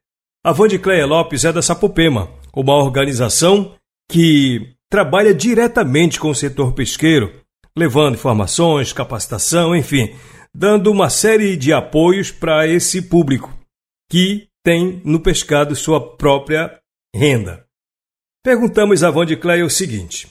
A 0.44 0.54
Vandicleia 0.54 1.06
Lopes 1.06 1.44
é 1.44 1.52
da 1.52 1.62
Sapopema, 1.62 2.32
uma 2.56 2.76
organização 2.76 3.76
que 4.10 4.74
trabalha 4.90 5.34
diretamente 5.34 6.20
com 6.20 6.30
o 6.30 6.36
setor 6.36 6.74
pesqueiro, 6.74 7.42
levando 7.78 8.16
informações, 8.16 8.94
capacitação, 8.94 9.76
enfim, 9.76 10.16
dando 10.54 10.90
uma 10.90 11.10
série 11.10 11.56
de 11.56 11.74
apoios 11.74 12.32
para 12.32 12.68
esse 12.68 13.02
público 13.02 13.54
que 14.10 14.48
tem 14.64 15.02
no 15.06 15.20
pescado 15.20 15.76
sua 15.76 16.16
própria 16.18 16.80
renda. 17.16 17.66
Perguntamos 18.44 19.04
a 19.04 19.12
Vandicleia 19.12 19.66
o 19.66 19.70
seguinte: 19.70 20.30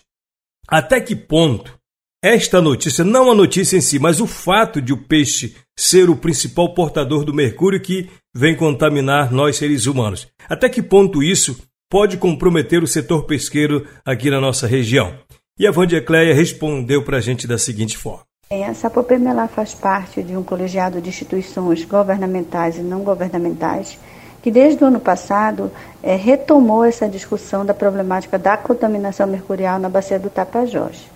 até 0.69 1.01
que 1.01 1.15
ponto 1.15 1.80
esta 2.23 2.61
notícia, 2.61 3.03
não 3.03 3.31
a 3.31 3.35
notícia 3.35 3.77
em 3.77 3.81
si, 3.81 3.99
mas 3.99 4.21
o 4.21 4.27
fato 4.27 4.81
de 4.81 4.93
o 4.93 4.97
peixe 4.97 5.57
ser 5.79 6.11
o 6.11 6.17
principal 6.17 6.75
portador 6.75 7.25
do 7.25 7.33
mercúrio 7.33 7.81
que 7.81 8.11
vem 8.35 8.55
contaminar 8.55 9.33
nós 9.33 9.57
seres 9.57 9.87
humanos. 9.87 10.29
Até 10.49 10.69
que 10.69 10.83
ponto 10.83 11.23
isso 11.23 11.59
pode 11.91 12.19
comprometer 12.19 12.83
o 12.83 12.87
setor 12.87 13.25
pesqueiro 13.25 13.87
aqui 14.05 14.31
na 14.31 14.41
nossa 14.41 14.67
região? 14.67 15.15
E 15.59 15.67
a 15.67 15.71
Vandia 15.71 16.03
Cleia 16.03 16.35
respondeu 16.35 17.03
para 17.05 17.17
a 17.17 17.21
gente 17.21 17.47
da 17.47 17.57
seguinte 17.57 17.97
forma. 17.97 18.25
A 18.51 18.75
Sapopema 18.75 19.47
faz 19.49 19.75
parte 19.75 20.23
de 20.23 20.37
um 20.37 20.43
colegiado 20.43 21.01
de 21.01 21.09
instituições 21.09 21.85
governamentais 21.85 22.77
e 22.77 22.83
não 22.83 23.01
governamentais 23.03 23.99
que 24.43 24.51
desde 24.51 24.83
o 24.83 24.87
ano 24.87 25.01
passado 25.01 25.71
é, 26.03 26.17
retomou 26.17 26.85
essa 26.85 27.09
discussão 27.09 27.65
da 27.65 27.75
problemática 27.75 28.39
da 28.39 28.57
contaminação 28.57 29.27
mercurial 29.27 29.79
na 29.79 29.89
bacia 29.89 30.19
do 30.19 30.31
Tapajós. 30.31 31.09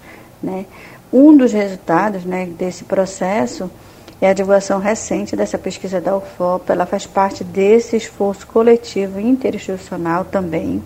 Né? 0.43 0.67
Um 1.17 1.37
dos 1.37 1.53
resultados 1.53 2.25
né, 2.25 2.45
desse 2.45 2.83
processo 2.83 3.71
é 4.21 4.31
a 4.31 4.33
divulgação 4.33 4.81
recente 4.81 5.37
dessa 5.37 5.57
pesquisa 5.57 6.01
da 6.01 6.17
UFOP. 6.17 6.73
Ela 6.73 6.87
faz 6.87 7.07
parte 7.07 7.45
desse 7.45 7.97
esforço 7.97 8.45
coletivo 8.49 9.21
interinstitucional 9.21 10.25
também 10.25 10.83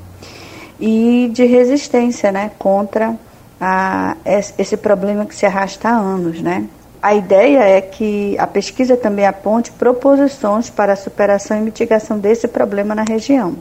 e 0.78 1.30
de 1.32 1.46
resistência 1.46 2.30
né, 2.30 2.50
contra 2.58 3.16
a, 3.58 4.18
esse 4.58 4.76
problema 4.76 5.24
que 5.24 5.34
se 5.34 5.46
arrasta 5.46 5.88
há 5.88 5.92
anos. 5.92 6.42
Né? 6.42 6.66
A 7.02 7.14
ideia 7.14 7.60
é 7.60 7.80
que 7.80 8.36
a 8.38 8.46
pesquisa 8.46 8.98
também 8.98 9.24
aponte 9.24 9.72
proposições 9.72 10.68
para 10.68 10.92
a 10.92 10.96
superação 10.96 11.56
e 11.56 11.62
mitigação 11.62 12.18
desse 12.18 12.46
problema 12.46 12.94
na 12.94 13.02
região. 13.02 13.56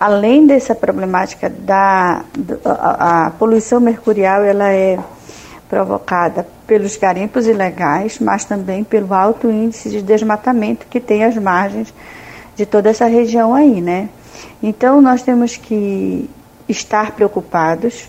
Além 0.00 0.46
dessa 0.46 0.74
problemática 0.74 1.50
da 1.50 2.24
a, 2.64 3.26
a 3.26 3.30
poluição 3.32 3.80
mercurial, 3.80 4.42
ela 4.42 4.72
é 4.72 4.98
provocada 5.70 6.44
pelos 6.66 6.96
garimpos 6.96 7.46
ilegais, 7.46 8.18
mas 8.18 8.44
também 8.44 8.82
pelo 8.82 9.14
alto 9.14 9.48
índice 9.48 9.88
de 9.88 10.02
desmatamento 10.02 10.86
que 10.90 10.98
tem 10.98 11.22
as 11.22 11.36
margens 11.36 11.94
de 12.56 12.66
toda 12.66 12.90
essa 12.90 13.06
região 13.06 13.54
aí, 13.54 13.80
né? 13.80 14.08
Então 14.60 15.00
nós 15.00 15.22
temos 15.22 15.56
que 15.56 16.28
estar 16.68 17.12
preocupados 17.12 18.08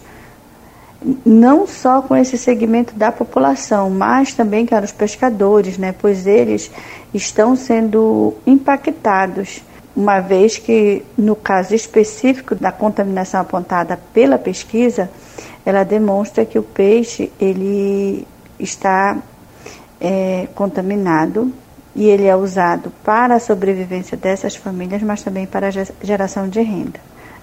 não 1.25 1.65
só 1.65 2.01
com 2.01 2.15
esse 2.15 2.37
segmento 2.37 2.93
da 2.95 3.11
população, 3.11 3.89
mas 3.89 4.33
também 4.33 4.65
para 4.65 4.85
os 4.85 4.91
pescadores, 4.91 5.77
né, 5.77 5.95
pois 5.97 6.27
eles 6.27 6.69
estão 7.13 7.55
sendo 7.55 8.35
impactados, 8.45 9.63
uma 9.95 10.19
vez 10.19 10.57
que 10.57 11.03
no 11.17 11.35
caso 11.35 11.73
específico 11.73 12.53
da 12.53 12.71
contaminação 12.71 13.41
apontada 13.41 13.99
pela 14.13 14.37
pesquisa, 14.37 15.09
ela 15.65 15.83
demonstra 15.83 16.45
que 16.45 16.57
o 16.57 16.63
peixe 16.63 17.31
ele 17.39 18.27
está 18.59 19.17
é, 19.99 20.47
contaminado 20.55 21.51
e 21.95 22.07
ele 22.07 22.25
é 22.25 22.35
usado 22.35 22.91
para 23.03 23.35
a 23.35 23.39
sobrevivência 23.39 24.17
dessas 24.17 24.55
famílias, 24.55 25.01
mas 25.01 25.21
também 25.21 25.45
para 25.45 25.67
a 25.67 25.71
geração 26.03 26.47
de 26.47 26.61
renda. 26.61 26.99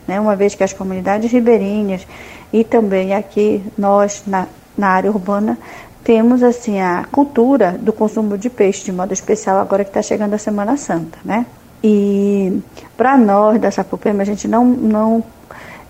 Né? 0.06 0.18
Uma 0.18 0.34
vez 0.34 0.54
que 0.54 0.64
as 0.64 0.72
comunidades 0.72 1.30
ribeirinhas 1.30 2.06
e 2.52 2.64
também 2.64 3.14
aqui 3.14 3.62
nós 3.76 4.22
na, 4.26 4.46
na 4.76 4.88
área 4.88 5.10
urbana 5.10 5.58
temos 6.02 6.42
assim 6.42 6.80
a 6.80 7.04
cultura 7.12 7.76
do 7.78 7.92
consumo 7.92 8.38
de 8.38 8.48
peixe 8.48 8.84
de 8.84 8.92
modo 8.92 9.12
especial 9.12 9.58
agora 9.58 9.84
que 9.84 9.90
está 9.90 10.00
chegando 10.00 10.32
a 10.32 10.38
Semana 10.38 10.76
Santa, 10.78 11.18
né? 11.22 11.44
E 11.84 12.60
para 12.96 13.16
nós 13.18 13.60
da 13.60 13.70
Sapopema 13.70 14.22
a 14.22 14.24
gente 14.24 14.48
não 14.48 14.64
não 14.64 15.22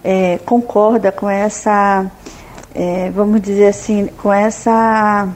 é, 0.03 0.39
concorda 0.45 1.11
com 1.11 1.29
essa 1.29 2.07
é, 2.75 3.11
vamos 3.11 3.41
dizer 3.41 3.67
assim 3.67 4.09
com 4.23 4.33
essa 4.33 5.29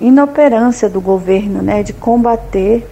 inoperância 0.00 0.88
do 0.88 1.00
governo, 1.00 1.62
né, 1.62 1.82
de 1.82 1.92
combater 1.92 2.88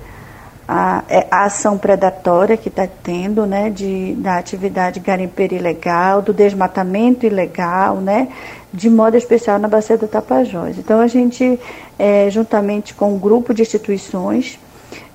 a, 0.68 1.02
é, 1.08 1.26
a 1.30 1.44
ação 1.44 1.78
predatória 1.78 2.56
que 2.56 2.68
está 2.68 2.86
tendo, 2.86 3.46
né, 3.46 3.70
de, 3.70 4.14
da 4.18 4.36
atividade 4.36 5.00
garimpeira 5.00 5.54
ilegal, 5.54 6.20
do 6.20 6.34
desmatamento 6.34 7.24
ilegal, 7.24 7.96
né, 7.96 8.28
de 8.72 8.90
modo 8.90 9.16
especial 9.16 9.58
na 9.58 9.66
Bacia 9.66 9.96
do 9.96 10.06
Tapajós. 10.06 10.76
Então 10.78 11.00
a 11.00 11.06
gente, 11.06 11.58
é, 11.98 12.28
juntamente 12.30 12.92
com 12.92 13.14
um 13.14 13.18
grupo 13.18 13.54
de 13.54 13.62
instituições, 13.62 14.58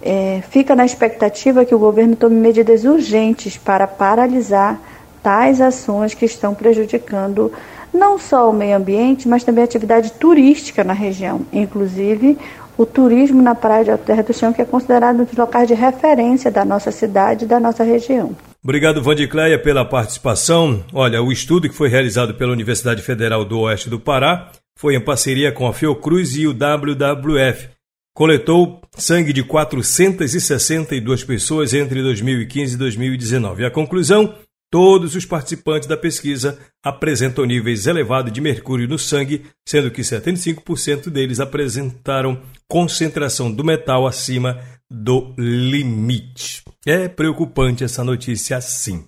é, 0.01 0.41
fica 0.49 0.75
na 0.75 0.85
expectativa 0.85 1.63
que 1.63 1.73
o 1.73 1.79
governo 1.79 2.15
tome 2.15 2.35
medidas 2.35 2.83
urgentes 2.83 3.55
para 3.55 3.87
paralisar 3.87 4.79
tais 5.23 5.61
ações 5.61 6.13
que 6.13 6.25
estão 6.25 6.53
prejudicando 6.53 7.51
não 7.93 8.19
só 8.19 8.49
o 8.49 8.53
meio 8.53 8.75
ambiente, 8.75 9.27
mas 9.27 9.43
também 9.43 9.61
a 9.61 9.65
atividade 9.65 10.11
turística 10.13 10.83
na 10.83 10.93
região, 10.93 11.45
inclusive 11.53 12.37
o 12.77 12.85
turismo 12.85 13.41
na 13.41 13.53
Praia 13.53 13.83
de 13.83 13.91
Alterra 13.91 14.23
do 14.23 14.33
Chão, 14.33 14.51
que 14.51 14.61
é 14.61 14.65
considerado 14.65 15.21
um 15.21 15.25
dos 15.25 15.35
locais 15.35 15.67
de 15.67 15.75
referência 15.75 16.51
da 16.51 16.65
nossa 16.65 16.91
cidade 16.91 17.45
e 17.45 17.47
da 17.47 17.59
nossa 17.59 17.83
região. 17.83 18.35
Obrigado, 18.63 19.01
Vandicleia, 19.01 19.59
pela 19.59 19.85
participação. 19.85 20.83
Olha, 20.91 21.21
o 21.21 21.31
estudo 21.31 21.69
que 21.69 21.75
foi 21.75 21.89
realizado 21.89 22.33
pela 22.33 22.51
Universidade 22.51 23.01
Federal 23.01 23.45
do 23.45 23.59
Oeste 23.59 23.89
do 23.89 23.99
Pará 23.99 24.49
foi 24.75 24.95
em 24.95 25.01
parceria 25.01 25.51
com 25.51 25.67
a 25.67 25.73
Fiocruz 25.73 26.35
e 26.35 26.47
o 26.47 26.53
WWF. 26.53 27.69
Coletou 28.15 28.81
sangue 28.95 29.33
de 29.33 29.43
462 29.43 31.23
pessoas 31.23 31.73
entre 31.73 32.01
2015 32.01 32.75
e 32.75 32.77
2019. 32.77 33.65
A 33.65 33.71
conclusão 33.71 34.33
Todos 34.73 35.13
os 35.13 35.23
participantes 35.23 35.87
da 35.87 35.95
pesquisa 35.95 36.57
apresentam 36.83 37.45
níveis 37.45 37.85
elevados 37.85 38.33
de 38.33 38.41
mercúrio 38.41 38.87
no 38.87 38.97
sangue, 38.97 39.45
sendo 39.63 39.91
que 39.91 40.01
75% 40.01 41.11
deles 41.11 41.39
apresentaram 41.39 42.41
concentração 42.67 43.53
do 43.53 43.63
metal 43.63 44.07
acima 44.07 44.59
do 44.89 45.31
limite. 45.37 46.63
É 46.87 47.07
preocupante 47.07 47.83
essa 47.83 48.03
notícia 48.03 48.59
sim. 48.61 49.05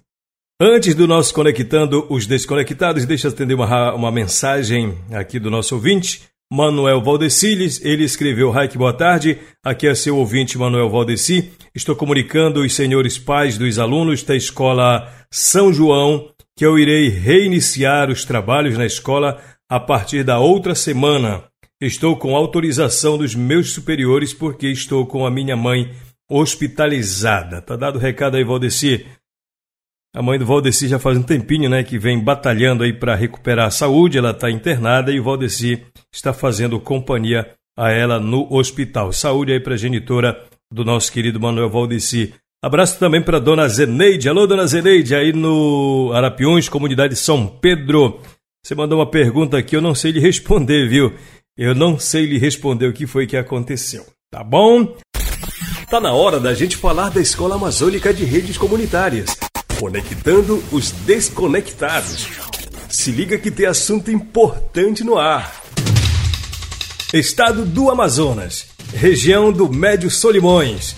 Antes 0.62 0.94
do 0.94 1.08
nosso 1.08 1.34
Conectando 1.34 2.06
os 2.12 2.28
Desconectados, 2.28 3.04
deixa 3.04 3.28
eu 3.28 3.32
atender 3.32 3.56
uma, 3.56 3.92
uma 3.96 4.12
mensagem 4.12 4.96
aqui 5.12 5.40
do 5.40 5.50
nosso 5.50 5.74
ouvinte. 5.74 6.22
Manuel 6.52 7.02
Valdeciles, 7.02 7.84
ele 7.84 8.04
escreveu: 8.04 8.52
Raik, 8.52 8.78
boa 8.78 8.94
tarde. 8.94 9.40
Aqui 9.64 9.88
é 9.88 9.96
seu 9.96 10.18
ouvinte 10.18 10.58
Manuel 10.58 10.90
Valdeci. 10.90 11.52
Estou 11.74 11.96
comunicando 11.96 12.62
os 12.62 12.74
senhores 12.74 13.18
pais 13.18 13.58
dos 13.58 13.80
alunos 13.80 14.24
da 14.24 14.36
escola 14.36 15.12
São 15.32 15.74
João 15.74 16.30
que 16.58 16.66
eu 16.66 16.80
irei 16.80 17.10
reiniciar 17.10 18.10
os 18.10 18.24
trabalhos 18.24 18.78
na 18.78 18.86
escola 18.86 19.42
a 19.70 19.80
partir 19.80 20.24
da 20.24 20.40
outra 20.40 20.74
semana. 20.74 21.44
Estou 21.82 22.16
com 22.16 22.36
autorização 22.36 23.18
dos 23.18 23.36
meus 23.36 23.74
superiores 23.74 24.34
porque 24.34 24.68
estou 24.68 25.06
com 25.06 25.26
a 25.26 25.32
minha 25.32 25.58
mãe 25.58 25.94
hospitalizada. 26.30 27.62
Tá 27.62 27.76
dado 27.76 27.98
o 27.98 28.00
recado 28.00 28.38
aí, 28.38 28.44
Valdeci. 28.44 29.06
A 30.16 30.22
mãe 30.22 30.40
do 30.40 30.46
Valdeci 30.46 30.88
já 30.88 30.98
faz 30.98 31.18
um 31.18 31.22
tempinho, 31.22 31.70
né, 31.70 31.84
que 31.84 32.00
vem 32.00 32.18
batalhando 32.18 32.86
aí 32.86 32.94
para 32.94 33.16
recuperar 33.16 33.68
a 33.68 33.70
saúde. 33.70 34.18
Ela 34.18 34.32
está 34.32 34.50
internada 34.50 35.12
e 35.12 35.20
o 35.20 35.24
Valdeci 35.26 35.84
está 36.10 36.32
fazendo 36.32 36.80
companhia 36.80 37.52
a 37.78 37.92
ela 37.92 38.18
no 38.18 38.48
hospital. 38.50 39.12
Saúde 39.12 39.52
aí 39.52 39.60
para 39.60 39.74
a 39.74 39.78
genitora 39.78 40.42
do 40.72 40.86
nosso 40.86 41.12
querido 41.12 41.38
Manuel 41.38 41.70
Valdeci. 41.70 42.34
Abraço 42.64 42.98
também 42.98 43.22
para 43.22 43.40
dona 43.40 43.68
Zeneide. 43.68 44.30
Alô, 44.30 44.48
dona 44.48 44.66
Zeneide, 44.66 45.14
aí 45.14 45.34
no 45.34 46.12
Arapiões, 46.14 46.70
comunidade 46.70 47.18
São 47.18 47.46
Pedro. 47.46 48.22
Você 48.66 48.74
mandou 48.74 49.00
uma 49.00 49.12
pergunta 49.12 49.58
aqui, 49.58 49.76
eu 49.76 49.82
não 49.82 49.94
sei 49.94 50.14
lhe 50.14 50.22
responder, 50.22 50.88
viu? 50.88 51.14
Eu 51.58 51.76
não 51.76 52.00
sei 52.00 52.26
lhe 52.26 52.38
responder 52.38 52.88
o 52.88 52.94
que 52.94 53.06
foi 53.06 53.28
que 53.28 53.36
aconteceu. 53.36 54.06
Tá 54.32 54.42
bom? 54.42 54.96
Tá 55.90 56.00
na 56.00 56.14
hora 56.14 56.40
da 56.40 56.54
gente 56.54 56.78
falar 56.78 57.10
da 57.10 57.20
Escola 57.20 57.56
Amazônica 57.56 58.14
de 58.14 58.24
Redes 58.24 58.58
Comunitárias. 58.58 59.38
Conectando 59.80 60.64
os 60.72 60.92
desconectados. 60.92 62.28
Se 62.88 63.12
liga 63.12 63.38
que 63.38 63.52
tem 63.52 63.66
assunto 63.66 64.10
importante 64.10 65.04
no 65.04 65.18
ar. 65.18 65.62
Estado 67.14 67.66
do 67.66 67.90
Amazonas, 67.90 68.68
região 68.94 69.52
do 69.52 69.70
Médio 69.70 70.10
Solimões, 70.10 70.96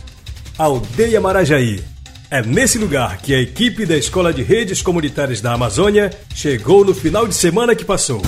Aldeia 0.58 1.20
Marajaí. 1.20 1.84
É 2.30 2.42
nesse 2.44 2.78
lugar 2.78 3.18
que 3.18 3.34
a 3.34 3.42
equipe 3.42 3.86
da 3.86 3.98
Escola 3.98 4.32
de 4.32 4.44
Redes 4.44 4.82
Comunitárias 4.82 5.42
da 5.42 5.54
Amazônia 5.54 6.12
chegou 6.36 6.86
no 6.86 6.94
final 6.94 7.28
de 7.28 7.34
semana 7.34 7.76
que 7.76 7.84
passou. 7.84 8.22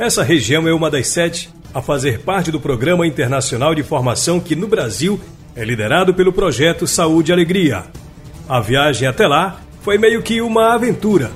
Essa 0.00 0.22
região 0.22 0.66
é 0.66 0.72
uma 0.72 0.90
das 0.90 1.08
sete 1.08 1.50
a 1.74 1.82
fazer 1.82 2.20
parte 2.20 2.50
do 2.50 2.60
Programa 2.60 3.06
Internacional 3.06 3.74
de 3.74 3.82
Formação 3.82 4.40
que 4.40 4.56
no 4.56 4.66
Brasil 4.66 5.20
é 5.54 5.62
liderado 5.62 6.14
pelo 6.14 6.32
projeto 6.32 6.86
Saúde 6.86 7.30
e 7.30 7.34
Alegria. 7.34 7.84
A 8.48 8.60
viagem 8.60 9.08
até 9.08 9.26
lá 9.26 9.60
foi 9.82 9.96
meio 9.96 10.22
que 10.22 10.40
uma 10.40 10.74
aventura, 10.74 11.30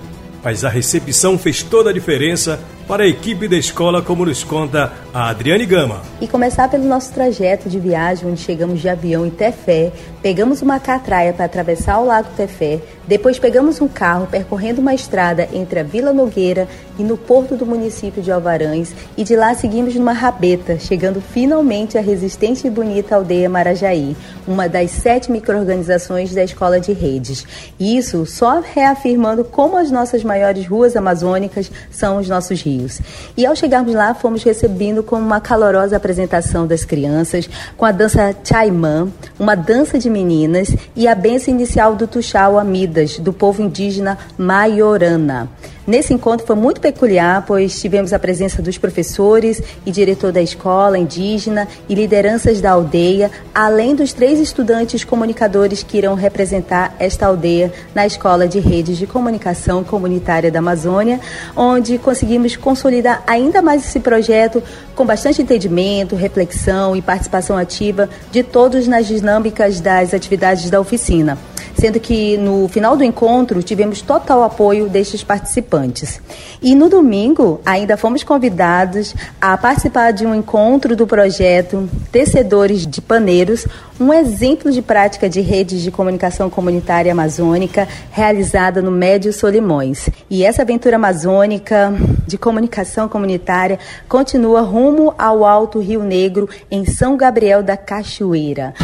mas 0.45 0.65
a 0.65 0.69
recepção 0.69 1.39
fez 1.39 1.63
toda 1.63 1.91
a 1.91 1.93
diferença 1.93 2.61
para 2.89 3.05
a 3.05 3.07
equipe 3.07 3.47
da 3.47 3.57
escola, 3.57 4.01
como 4.01 4.25
nos 4.25 4.43
conta 4.43 4.91
a 5.13 5.29
Adriane 5.29 5.67
Gama. 5.67 6.01
E 6.23 6.27
começar 6.27 6.71
pelo 6.71 6.85
nosso 6.85 7.13
trajeto 7.13 7.69
de 7.69 7.79
viagem, 7.79 8.27
onde 8.27 8.41
chegamos 8.41 8.81
de 8.81 8.89
avião 8.89 9.27
em 9.27 9.31
Tefé, 9.31 9.93
pegamos 10.23 10.63
uma 10.63 10.81
catraia 10.81 11.35
para 11.35 11.45
atravessar 11.45 11.99
o 11.99 12.07
Lago 12.07 12.31
Tefé, 12.35 12.81
depois 13.07 13.39
pegamos 13.39 13.81
um 13.81 13.89
carro 13.89 14.27
percorrendo 14.27 14.81
uma 14.81 14.95
estrada 14.95 15.49
entre 15.53 15.81
a 15.81 15.83
Vila 15.83 16.13
Nogueira 16.13 16.67
e 16.99 17.03
no 17.03 17.17
porto 17.17 17.57
do 17.57 17.67
município 17.67 18.23
de 18.23 18.33
Alvarães 18.33 18.95
e 19.17 19.25
de 19.25 19.37
lá 19.37 19.55
seguimos 19.55 19.95
numa 19.95 20.13
rabeta, 20.13 20.79
chegando 20.79 21.21
finalmente 21.21 21.97
à 21.97 22.01
resistente 22.01 22.67
e 22.67 22.71
bonita 22.71 23.17
aldeia 23.17 23.49
Marajaí, 23.49 24.17
uma 24.47 24.69
das 24.69 24.91
sete 24.91 25.31
microorganizações 25.31 26.35
da 26.35 26.45
Escola 26.45 26.81
de 26.81 26.93
Redes. 26.93 27.47
Isso 27.79 28.25
só 28.27 28.61
reafirmando 28.61 29.45
como 29.45 29.77
as 29.77 29.91
nossas 29.91 30.25
maiores 30.25 30.67
ruas 30.67 30.97
amazônicas 30.97 31.71
são 31.91 32.19
os 32.19 32.29
nossos 32.29 32.61
rios. 32.61 32.78
E 33.37 33.47
ao 33.47 33.57
chegarmos 33.57 33.95
lá, 33.95 34.15
fomos 34.15 34.43
recebidos 34.43 35.05
com 35.05 35.17
uma 35.17 35.41
calorosa 35.41 35.97
apresentação 35.97 36.67
das 36.67 36.85
crianças, 36.85 37.49
com 37.77 37.85
a 37.85 37.93
dança 37.93 38.35
Chaimã, 38.45 39.09
uma 39.39 39.55
dança 39.55 39.99
de 39.99 40.09
meninas 40.11 40.75
e 40.95 41.07
a 41.09 41.15
benção 41.15 41.55
inicial 41.55 41.95
do 41.95 42.07
Tuxau 42.07 42.59
Amidas, 42.59 43.19
do 43.19 43.33
povo 43.33 43.63
indígena 43.63 44.19
Maiorana. 44.37 45.49
Nesse 45.89 46.13
encontro 46.13 46.47
foi 46.47 46.55
muito 46.55 46.83
peculiar, 46.83 47.47
pois 47.47 47.81
tivemos 47.81 48.13
a 48.13 48.19
presença 48.19 48.61
dos 48.61 48.77
professores 48.77 49.63
e 49.87 49.91
diretor 49.91 50.31
da 50.31 50.43
escola 50.43 50.99
indígena 50.99 51.67
e 51.89 51.95
lideranças 51.95 52.61
da 52.61 52.73
aldeia, 52.73 53.31
além 53.55 53.95
dos 53.95 54.13
três 54.13 54.39
estudantes 54.39 55.03
comunicadores 55.03 55.83
que 55.83 55.97
irão 55.97 56.15
representar 56.15 56.95
esta 56.99 57.25
aldeia 57.25 57.73
na 57.95 58.07
Escola 58.07 58.47
de 58.47 58.61
Redes 58.61 58.99
de 58.99 59.07
Comunicação 59.07 59.83
Comunitária 59.83 60.51
da 60.51 60.59
Amazônia, 60.59 61.21
onde 61.57 61.97
conseguimos 61.97 62.55
consolidar 62.55 63.25
ainda 63.27 63.63
mais 63.63 63.83
esse 63.83 63.99
projeto 63.99 64.63
com 64.95 65.07
bastante 65.07 65.41
entendimento, 65.41 66.15
reflexão 66.15 66.95
e 66.95 67.01
participação 67.01 67.57
ativa 67.57 68.11
de 68.31 68.43
todos 68.43 68.87
nas 68.87 69.07
dinâmicas 69.07 69.81
das 69.81 70.13
atividades 70.13 70.69
da 70.69 70.79
oficina. 70.79 71.39
Sendo 71.77 71.99
que 72.01 72.37
no 72.37 72.69
final 72.69 72.97
do 72.97 73.05
encontro 73.05 73.63
tivemos 73.63 74.03
total 74.03 74.43
apoio 74.43 74.89
destes 74.89 75.23
participantes. 75.23 76.21
E 76.63 76.75
no 76.75 76.89
domingo 76.89 77.61
ainda 77.65 77.97
fomos 77.97 78.23
convidados 78.23 79.15
a 79.41 79.57
participar 79.57 80.13
de 80.13 80.27
um 80.27 80.35
encontro 80.35 80.97
do 80.97 81.07
projeto 81.07 81.89
Tecedores 82.11 82.87
de 82.87 83.01
Paneiros, 83.01 83.67
um 84.01 84.13
exemplo 84.13 84.71
de 84.71 84.81
prática 84.81 85.29
de 85.29 85.41
redes 85.41 85.83
de 85.83 85.91
comunicação 85.91 86.49
comunitária 86.49 87.13
amazônica 87.13 87.89
realizada 88.11 88.81
no 88.81 88.91
Médio 88.91 89.33
Solimões. 89.33 90.09
E 90.31 90.45
essa 90.45 90.63
aventura 90.63 90.97
amazônica 90.97 91.93
de 92.27 92.39
comunicação 92.39 93.09
comunitária 93.09 93.79
continua 94.09 94.61
rumo 94.61 95.15
ao 95.19 95.45
Alto 95.45 95.81
Rio 95.81 96.03
Negro, 96.03 96.49
em 96.71 96.85
São 96.85 97.17
Gabriel 97.17 97.63
da 97.63 97.77
Cachoeira. 97.77 98.75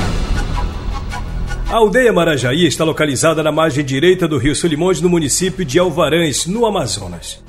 A 1.74 1.78
aldeia 1.78 2.12
Marajaí 2.12 2.68
está 2.68 2.84
localizada 2.84 3.42
na 3.42 3.50
margem 3.50 3.84
direita 3.84 4.28
do 4.28 4.38
rio 4.38 4.54
Solimões, 4.54 5.00
no 5.00 5.08
município 5.08 5.64
de 5.64 5.76
Alvarães, 5.76 6.46
no 6.46 6.66
Amazonas. 6.66 7.42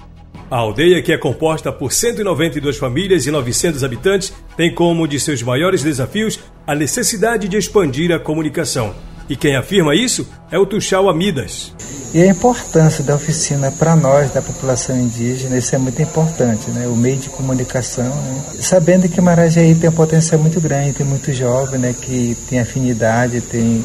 A 0.49 0.57
aldeia, 0.57 0.99
que 0.99 1.13
é 1.13 1.17
composta 1.19 1.71
por 1.71 1.93
192 1.93 2.75
famílias 2.75 3.27
e 3.27 3.31
900 3.31 3.83
habitantes, 3.83 4.33
tem 4.57 4.73
como 4.73 5.07
de 5.07 5.19
seus 5.19 5.43
maiores 5.43 5.83
desafios 5.83 6.39
a 6.65 6.73
necessidade 6.73 7.47
de 7.47 7.55
expandir 7.55 8.11
a 8.11 8.17
comunicação. 8.17 8.95
E 9.29 9.35
quem 9.35 9.55
afirma 9.55 9.93
isso 9.93 10.27
é 10.49 10.57
o 10.57 10.65
Tuxal 10.65 11.07
Amidas. 11.07 11.71
E 12.11 12.19
a 12.23 12.25
importância 12.25 13.03
da 13.03 13.13
oficina 13.13 13.71
para 13.73 13.95
nós, 13.95 14.33
da 14.33 14.41
população 14.41 14.99
indígena, 14.99 15.55
isso 15.55 15.75
é 15.75 15.77
muito 15.77 16.01
importante, 16.01 16.71
né? 16.71 16.87
o 16.87 16.95
meio 16.95 17.17
de 17.17 17.29
comunicação. 17.29 18.09
Né? 18.09 18.43
Sabendo 18.59 19.07
que 19.07 19.21
Marajaí 19.21 19.75
tem 19.75 19.87
um 19.87 19.93
potencial 19.93 20.41
muito 20.41 20.59
grande, 20.59 20.93
tem 20.93 21.05
muito 21.05 21.31
jovem 21.31 21.79
né? 21.79 21.93
que 21.93 22.35
tem 22.49 22.59
afinidade, 22.59 23.39
tem 23.41 23.83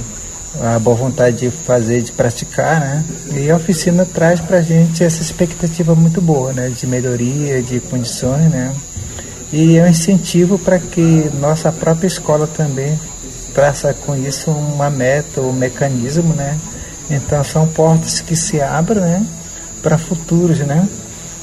a 0.59 0.79
boa 0.79 0.97
vontade 0.97 1.39
de 1.39 1.51
fazer, 1.51 2.03
de 2.03 2.13
praticar, 2.13 2.81
né? 2.81 3.05
E 3.35 3.51
a 3.51 3.57
oficina 3.57 4.05
traz 4.05 4.41
para 4.41 4.59
a 4.59 4.63
gente 4.63 5.05
essa 5.05 5.23
expectativa 5.23 5.95
muito 5.95 6.21
boa, 6.21 6.53
né? 6.53 6.69
De 6.71 6.87
melhoria, 6.87 7.63
de 7.63 7.79
condições, 7.81 8.51
né? 8.51 8.75
E 9.53 9.77
é 9.77 9.85
um 9.85 9.87
incentivo 9.87 10.59
para 10.59 10.79
que 10.79 11.31
nossa 11.41 11.71
própria 11.71 12.07
escola 12.07 12.47
também 12.47 12.99
traça 13.55 13.95
com 13.95 14.17
isso 14.17 14.51
uma 14.51 14.91
meta, 14.91 15.41
um 15.41 15.53
mecanismo, 15.53 16.35
né? 16.35 16.59
Então 17.09 17.43
são 17.45 17.67
portas 17.67 18.21
que 18.21 18.35
se 18.35 18.61
abrem, 18.61 19.01
né? 19.01 19.27
Para 19.83 19.99
futuros, 19.99 20.59
né? 20.61 20.89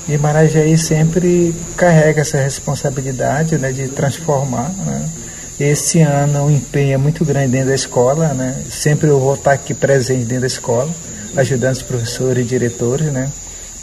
E 0.08 0.18
Marajaí 0.18 0.78
sempre 0.78 1.54
carrega 1.76 2.22
essa 2.22 2.38
responsabilidade, 2.38 3.58
né? 3.58 3.72
De 3.72 3.88
transformar, 3.88 4.72
né? 4.86 5.10
Esse 5.60 6.02
ano 6.02 6.46
o 6.46 6.52
empenho 6.52 6.94
é 6.94 6.98
muito 6.98 7.26
grande 7.26 7.54
dentro 7.54 7.70
da 7.70 7.76
escola, 7.76 8.28
né? 8.28 8.64
Sempre 8.70 9.10
eu 9.10 9.20
vou 9.20 9.34
estar 9.34 9.54
aqui 9.54 9.74
presente 9.74 10.26
dentro 10.26 10.42
da 10.42 10.48
escola, 10.48 10.88
ajudando 11.36 11.74
os 11.74 11.82
professores 11.82 12.46
e 12.46 12.48
diretores, 12.48 13.12
né? 13.12 13.32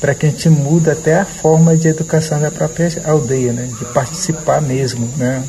Para 0.01 0.15
que 0.15 0.27
a 0.27 0.29
gente 0.29 0.49
mude 0.49 0.89
até 0.89 1.19
a 1.19 1.25
forma 1.25 1.77
de 1.77 1.89
educação 1.89 2.41
da 2.41 2.49
própria 2.49 2.89
aldeia, 3.05 3.53
né? 3.53 3.69
De 3.77 3.85
participar 3.87 4.63
mesmo, 4.63 5.11
né? 5.17 5.43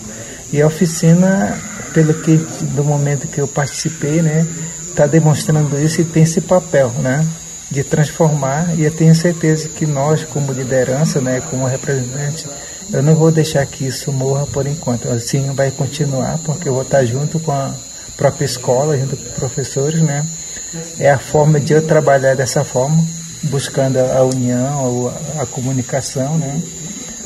E 0.52 0.60
a 0.60 0.66
oficina, 0.66 1.60
pelo 1.94 2.16
que 2.16 2.38
do 2.74 2.84
momento 2.84 3.28
que 3.28 3.40
eu 3.40 3.48
participei, 3.48 4.24
né? 4.24 4.48
Está 4.90 5.06
demonstrando 5.06 5.80
isso 5.80 6.02
e 6.02 6.06
tem 6.06 6.24
esse 6.24 6.42
papel, 6.42 6.90
né? 7.04 7.24
De 7.70 7.84
transformar 7.84 8.74
e 8.76 8.84
eu 8.84 8.92
tenho 8.92 9.14
certeza 9.14 9.70
que 9.70 9.86
nós, 9.86 10.24
como 10.24 10.52
liderança, 10.52 11.22
né? 11.22 11.40
Como 11.52 11.68
representante 11.68 12.48
eu 12.92 13.02
não 13.02 13.16
vou 13.16 13.32
deixar 13.32 13.66
que 13.66 13.86
isso 13.86 14.12
morra 14.12 14.46
por 14.48 14.68
enquanto. 14.68 15.10
Assim 15.10 15.52
vai 15.54 15.72
continuar, 15.72 16.38
porque 16.44 16.70
eu 16.70 16.74
vou 16.74 16.84
estar 16.84 17.04
junto 17.06 17.40
com 17.40 17.52
a 17.52 17.74
própria 18.16 18.46
escola, 18.46 18.98
junto 18.98 19.18
com 19.18 19.32
professores, 19.32 20.02
né? 20.02 20.26
É 21.00 21.10
a 21.10 21.18
forma 21.18 21.60
de 21.60 21.74
eu 21.74 21.86
trabalhar 21.86 22.36
dessa 22.36 22.64
forma, 22.64 23.04
buscando 23.44 23.98
a 23.98 24.24
união, 24.24 25.14
a, 25.38 25.44
a 25.44 25.46
comunicação, 25.46 26.38
né? 26.38 26.62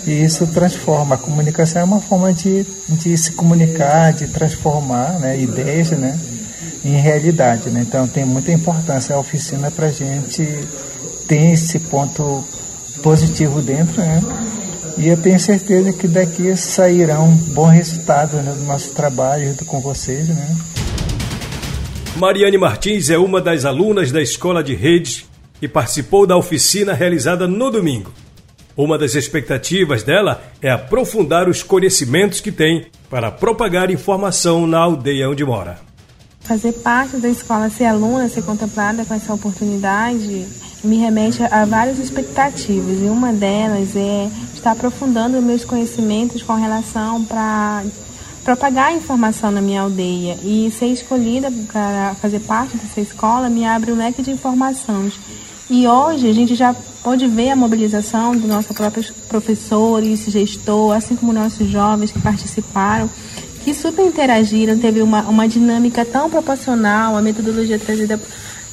E 0.06 0.24
isso 0.24 0.48
transforma. 0.48 1.15
A 1.15 1.17
comunicação 1.17 1.82
é 1.82 1.86
uma 1.86 2.02
forma 2.02 2.34
de, 2.34 2.65
de 2.88 3.17
se 3.17 3.32
comunicar, 3.34 4.13
de 4.13 4.28
transformar 4.28 5.19
né, 5.19 5.39
ideias 5.39 5.91
né, 5.91 6.17
em 6.84 6.95
realidade. 6.95 7.69
Né? 7.69 7.82
Então 7.88 8.08
tem 8.08 8.26
muita 8.26 8.52
importância 8.52 9.15
a 9.15 9.19
oficina 9.19 9.69
para 9.69 9.88
a 9.88 9.91
gente 9.91 10.48
ter 11.28 11.52
esse 11.52 11.80
ponto 11.80 12.43
positivo 13.04 13.62
dentro, 13.62 14.02
né? 14.02 14.22
E 14.99 15.07
eu 15.07 15.15
tenho 15.15 15.39
certeza 15.39 15.93
que 15.93 16.09
daqui 16.09 16.57
sairão 16.57 17.31
bons 17.53 17.69
resultados 17.69 18.33
né, 18.43 18.51
do 18.51 18.65
nosso 18.65 18.93
trabalho 18.93 19.47
junto 19.47 19.63
com 19.63 19.79
vocês. 19.79 20.27
Né? 20.27 20.57
Mariane 22.17 22.57
Martins 22.57 23.09
é 23.09 23.17
uma 23.17 23.39
das 23.39 23.63
alunas 23.63 24.12
da 24.12 24.21
Escola 24.21 24.62
de 24.62 24.75
Redes 24.75 25.25
e 25.62 25.69
participou 25.69 26.27
da 26.27 26.35
oficina 26.35 26.93
realizada 26.93 27.47
no 27.47 27.71
domingo. 27.71 28.12
Uma 28.75 28.97
das 28.97 29.15
expectativas 29.15 30.03
dela 30.03 30.43
é 30.62 30.69
aprofundar 30.69 31.47
os 31.47 31.63
conhecimentos 31.63 32.41
que 32.41 32.51
tem 32.51 32.88
para 33.09 33.31
propagar 33.31 33.89
informação 33.89 34.67
na 34.67 34.79
aldeia 34.79 35.29
onde 35.29 35.45
mora. 35.45 35.79
Fazer 36.41 36.73
parte 36.73 37.15
da 37.17 37.29
escola, 37.29 37.69
ser 37.69 37.85
aluna, 37.85 38.27
ser 38.27 38.43
contemplada 38.43 39.05
com 39.05 39.13
essa 39.13 39.33
oportunidade, 39.33 40.45
me 40.84 40.98
remete 40.98 41.44
a 41.44 41.65
várias 41.65 42.00
expectativas 42.00 43.02
e 43.02 43.06
uma 43.06 43.34
delas 43.34 43.96
é 43.96 44.30
estar 44.54 44.72
aprofundando 44.72 45.42
meus 45.42 45.65
conhecimentos 45.65 46.42
com 46.42 46.54
relação 46.54 47.24
para 47.24 47.84
propagar 48.44 48.88
a 48.88 48.94
informação 48.94 49.52
na 49.52 49.62
minha 49.62 49.82
aldeia 49.82 50.38
e 50.44 50.72
ser 50.72 50.88
escolhida 50.88 51.52
para 51.72 52.15
fazer 52.22 52.39
parte 52.39 52.78
dessa 52.78 53.02
escola 53.02 53.50
me 53.50 53.65
abre 53.65 53.92
um 53.92 53.98
leque 53.98 54.22
de 54.22 54.32
informações. 54.32 55.13
E 55.70 55.86
hoje 55.88 56.28
a 56.28 56.34
gente 56.34 56.56
já 56.56 56.74
pode 57.04 57.28
ver 57.28 57.52
a 57.52 57.56
mobilização 57.56 58.36
dos 58.36 58.46
nossos 58.46 58.76
próprios 58.76 59.12
professores, 59.12 60.26
gestor, 60.26 60.96
assim 60.96 61.15
como 61.15 61.32
nossos 61.32 61.68
jovens 61.70 62.12
que 62.12 62.20
participaram, 62.20 63.10
que 63.63 63.74
super 63.74 64.04
interagiram, 64.04 64.80
teve 64.80 65.02
uma, 65.02 65.22
uma 65.24 65.48
dinâmica 65.48 66.04
tão 66.04 66.30
proporcional, 66.30 67.15
a 67.15 67.22
metodologia 67.22 67.78
trazida 67.78 68.20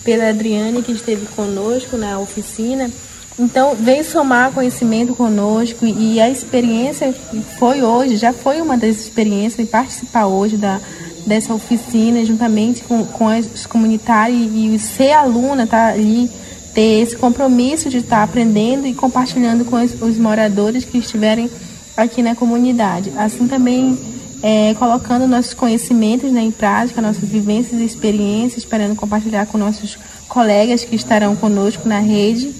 pela 0.06 0.28
Adriane, 0.28 0.82
que 0.82 0.92
esteve 0.92 1.26
conosco 1.34 1.96
na 1.96 2.20
oficina. 2.20 2.88
Então, 3.36 3.74
veio 3.74 4.04
somar 4.04 4.52
conhecimento 4.52 5.14
conosco 5.16 5.84
e 5.84 6.20
a 6.20 6.30
experiência 6.30 7.12
foi 7.58 7.82
hoje, 7.82 8.16
já 8.16 8.32
foi 8.32 8.62
uma 8.62 8.78
das 8.78 8.96
experiências 8.96 9.66
de 9.66 9.70
participar 9.70 10.26
hoje 10.26 10.56
da, 10.56 10.80
dessa 11.26 11.52
oficina, 11.52 12.24
juntamente 12.24 12.84
com, 12.84 13.04
com 13.04 13.26
os 13.26 13.66
comunitários 13.66 14.38
e, 14.54 14.76
e 14.76 14.78
ser 14.78 15.12
aluna, 15.12 15.66
tá 15.66 15.88
ali, 15.88 16.30
ter 16.72 17.02
esse 17.02 17.16
compromisso 17.16 17.90
de 17.90 17.98
estar 17.98 18.18
tá 18.18 18.22
aprendendo 18.22 18.86
e 18.86 18.94
compartilhando 18.94 19.64
com 19.64 19.76
os, 19.76 20.00
os 20.00 20.16
moradores 20.16 20.84
que 20.84 20.98
estiverem 20.98 21.50
aqui 21.96 22.22
na 22.22 22.34
comunidade. 22.34 23.12
Assim 23.16 23.48
também 23.48 23.98
é, 24.42 24.74
colocando 24.74 25.26
nossos 25.26 25.54
conhecimentos 25.54 26.30
né, 26.30 26.42
em 26.42 26.50
prática, 26.50 27.00
nossas 27.00 27.28
vivências 27.28 27.80
e 27.80 27.84
experiências, 27.84 28.58
esperando 28.58 28.94
compartilhar 28.96 29.46
com 29.46 29.58
nossos 29.58 29.98
colegas 30.28 30.84
que 30.84 30.96
estarão 30.96 31.34
conosco 31.36 31.88
na 31.88 31.98
rede. 31.98 32.54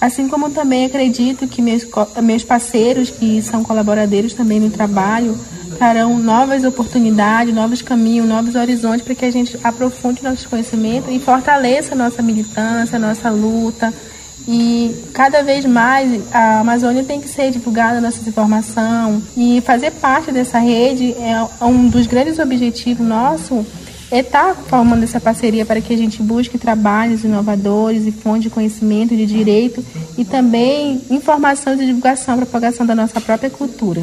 Assim 0.00 0.28
como 0.28 0.50
também 0.50 0.84
acredito 0.84 1.48
que 1.48 1.60
meus, 1.60 1.84
meus 2.22 2.44
parceiros, 2.44 3.10
que 3.10 3.42
são 3.42 3.64
colaboradores 3.64 4.32
também 4.32 4.60
no 4.60 4.70
trabalho, 4.70 5.36
trarão 5.76 6.18
novas 6.18 6.64
oportunidades, 6.64 7.54
novos 7.54 7.82
caminhos, 7.82 8.28
novos 8.28 8.54
horizontes 8.54 9.02
para 9.02 9.14
que 9.14 9.24
a 9.24 9.30
gente 9.30 9.58
aprofunde 9.62 10.22
nossos 10.22 10.46
conhecimentos 10.46 11.12
e 11.12 11.18
fortaleça 11.18 11.94
nossa 11.94 12.22
militância, 12.22 12.98
nossa 12.98 13.28
luta, 13.30 13.92
e 14.50 14.96
cada 15.12 15.42
vez 15.42 15.66
mais 15.66 16.22
a 16.32 16.60
Amazônia 16.60 17.04
tem 17.04 17.20
que 17.20 17.28
ser 17.28 17.50
divulgada 17.50 18.00
nossa 18.00 18.26
informação 18.26 19.22
e 19.36 19.60
fazer 19.60 19.90
parte 19.90 20.32
dessa 20.32 20.58
rede 20.58 21.12
é 21.12 21.64
um 21.66 21.86
dos 21.88 22.06
grandes 22.06 22.38
objetivos 22.38 23.06
nosso 23.06 23.66
é 24.10 24.20
estar 24.20 24.54
tá 24.54 24.54
formando 24.54 25.02
essa 25.02 25.20
parceria 25.20 25.66
para 25.66 25.82
que 25.82 25.92
a 25.92 25.96
gente 25.98 26.22
busque 26.22 26.56
trabalhos 26.56 27.24
inovadores 27.24 28.06
e 28.06 28.10
fontes 28.10 28.44
de 28.44 28.50
conhecimento 28.50 29.14
de 29.14 29.26
direito 29.26 29.84
e 30.16 30.24
também 30.24 31.02
informação 31.10 31.76
de 31.76 31.84
divulgação 31.84 32.36
e 32.36 32.38
propagação 32.38 32.86
da 32.86 32.94
nossa 32.94 33.20
própria 33.20 33.50
cultura. 33.50 34.02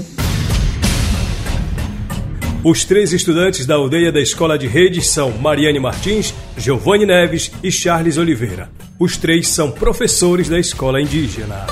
Os 2.64 2.86
três 2.86 3.14
estudantes 3.14 3.66
da 3.66 3.76
aldeia 3.76 4.12
da 4.12 4.22
Escola 4.22 4.60
de 4.60 4.68
Redes 4.68 5.08
são 5.08 5.32
Mariane 5.32 5.80
Martins, 5.80 6.36
Giovanni 6.56 7.08
Neves 7.08 7.52
e 7.64 7.72
Charles 7.72 8.18
Oliveira. 8.18 8.70
Os 8.98 9.18
três 9.18 9.50
são 9.50 9.70
professores 9.70 10.48
da 10.48 10.58
escola 10.58 11.02
indígena. 11.02 11.66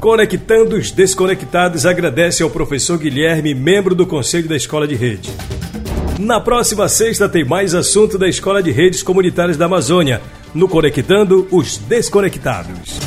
Conectando 0.00 0.74
os 0.74 0.90
Desconectados 0.90 1.86
agradece 1.86 2.42
ao 2.42 2.50
professor 2.50 2.98
Guilherme, 2.98 3.54
membro 3.54 3.94
do 3.94 4.04
Conselho 4.04 4.48
da 4.48 4.56
Escola 4.56 4.88
de 4.88 4.96
Rede. 4.96 5.30
Na 6.18 6.40
próxima 6.40 6.88
sexta 6.88 7.28
tem 7.28 7.44
mais 7.44 7.76
assunto 7.76 8.18
da 8.18 8.28
Escola 8.28 8.60
de 8.60 8.72
Redes 8.72 9.04
Comunitárias 9.04 9.56
da 9.56 9.66
Amazônia, 9.66 10.20
no 10.52 10.66
Conectando 10.66 11.46
os 11.52 11.78
Desconectados. 11.78 13.05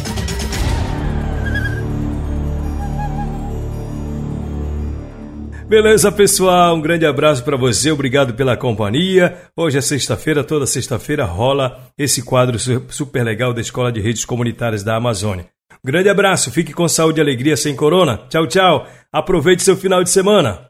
Beleza, 5.70 6.12
pessoal? 6.12 6.76
Um 6.76 6.82
grande 6.82 7.06
abraço 7.06 7.44
para 7.44 7.56
você, 7.56 7.92
obrigado 7.92 8.34
pela 8.34 8.58
companhia. 8.58 9.38
Hoje 9.56 9.78
é 9.78 9.82
sexta-feira, 9.82 10.44
toda 10.44 10.66
sexta-feira 10.66 11.26
rola 11.26 11.80
esse 11.96 12.24
quadro 12.24 12.58
super 12.90 13.24
legal 13.24 13.54
da 13.54 13.62
Escola 13.62 13.92
de 13.92 14.02
Redes 14.02 14.26
Comunitárias 14.26 14.84
da 14.84 14.96
Amazônia. 14.96 15.46
Um 15.74 15.86
grande 15.86 16.10
abraço, 16.10 16.50
fique 16.50 16.74
com 16.74 16.88
saúde 16.88 17.20
e 17.20 17.22
alegria 17.22 17.56
sem 17.56 17.76
corona. 17.76 18.18
Tchau, 18.30 18.48
tchau. 18.48 18.88
Aproveite 19.14 19.62
seu 19.62 19.78
final 19.78 20.04
de 20.04 20.10
semana. 20.10 20.69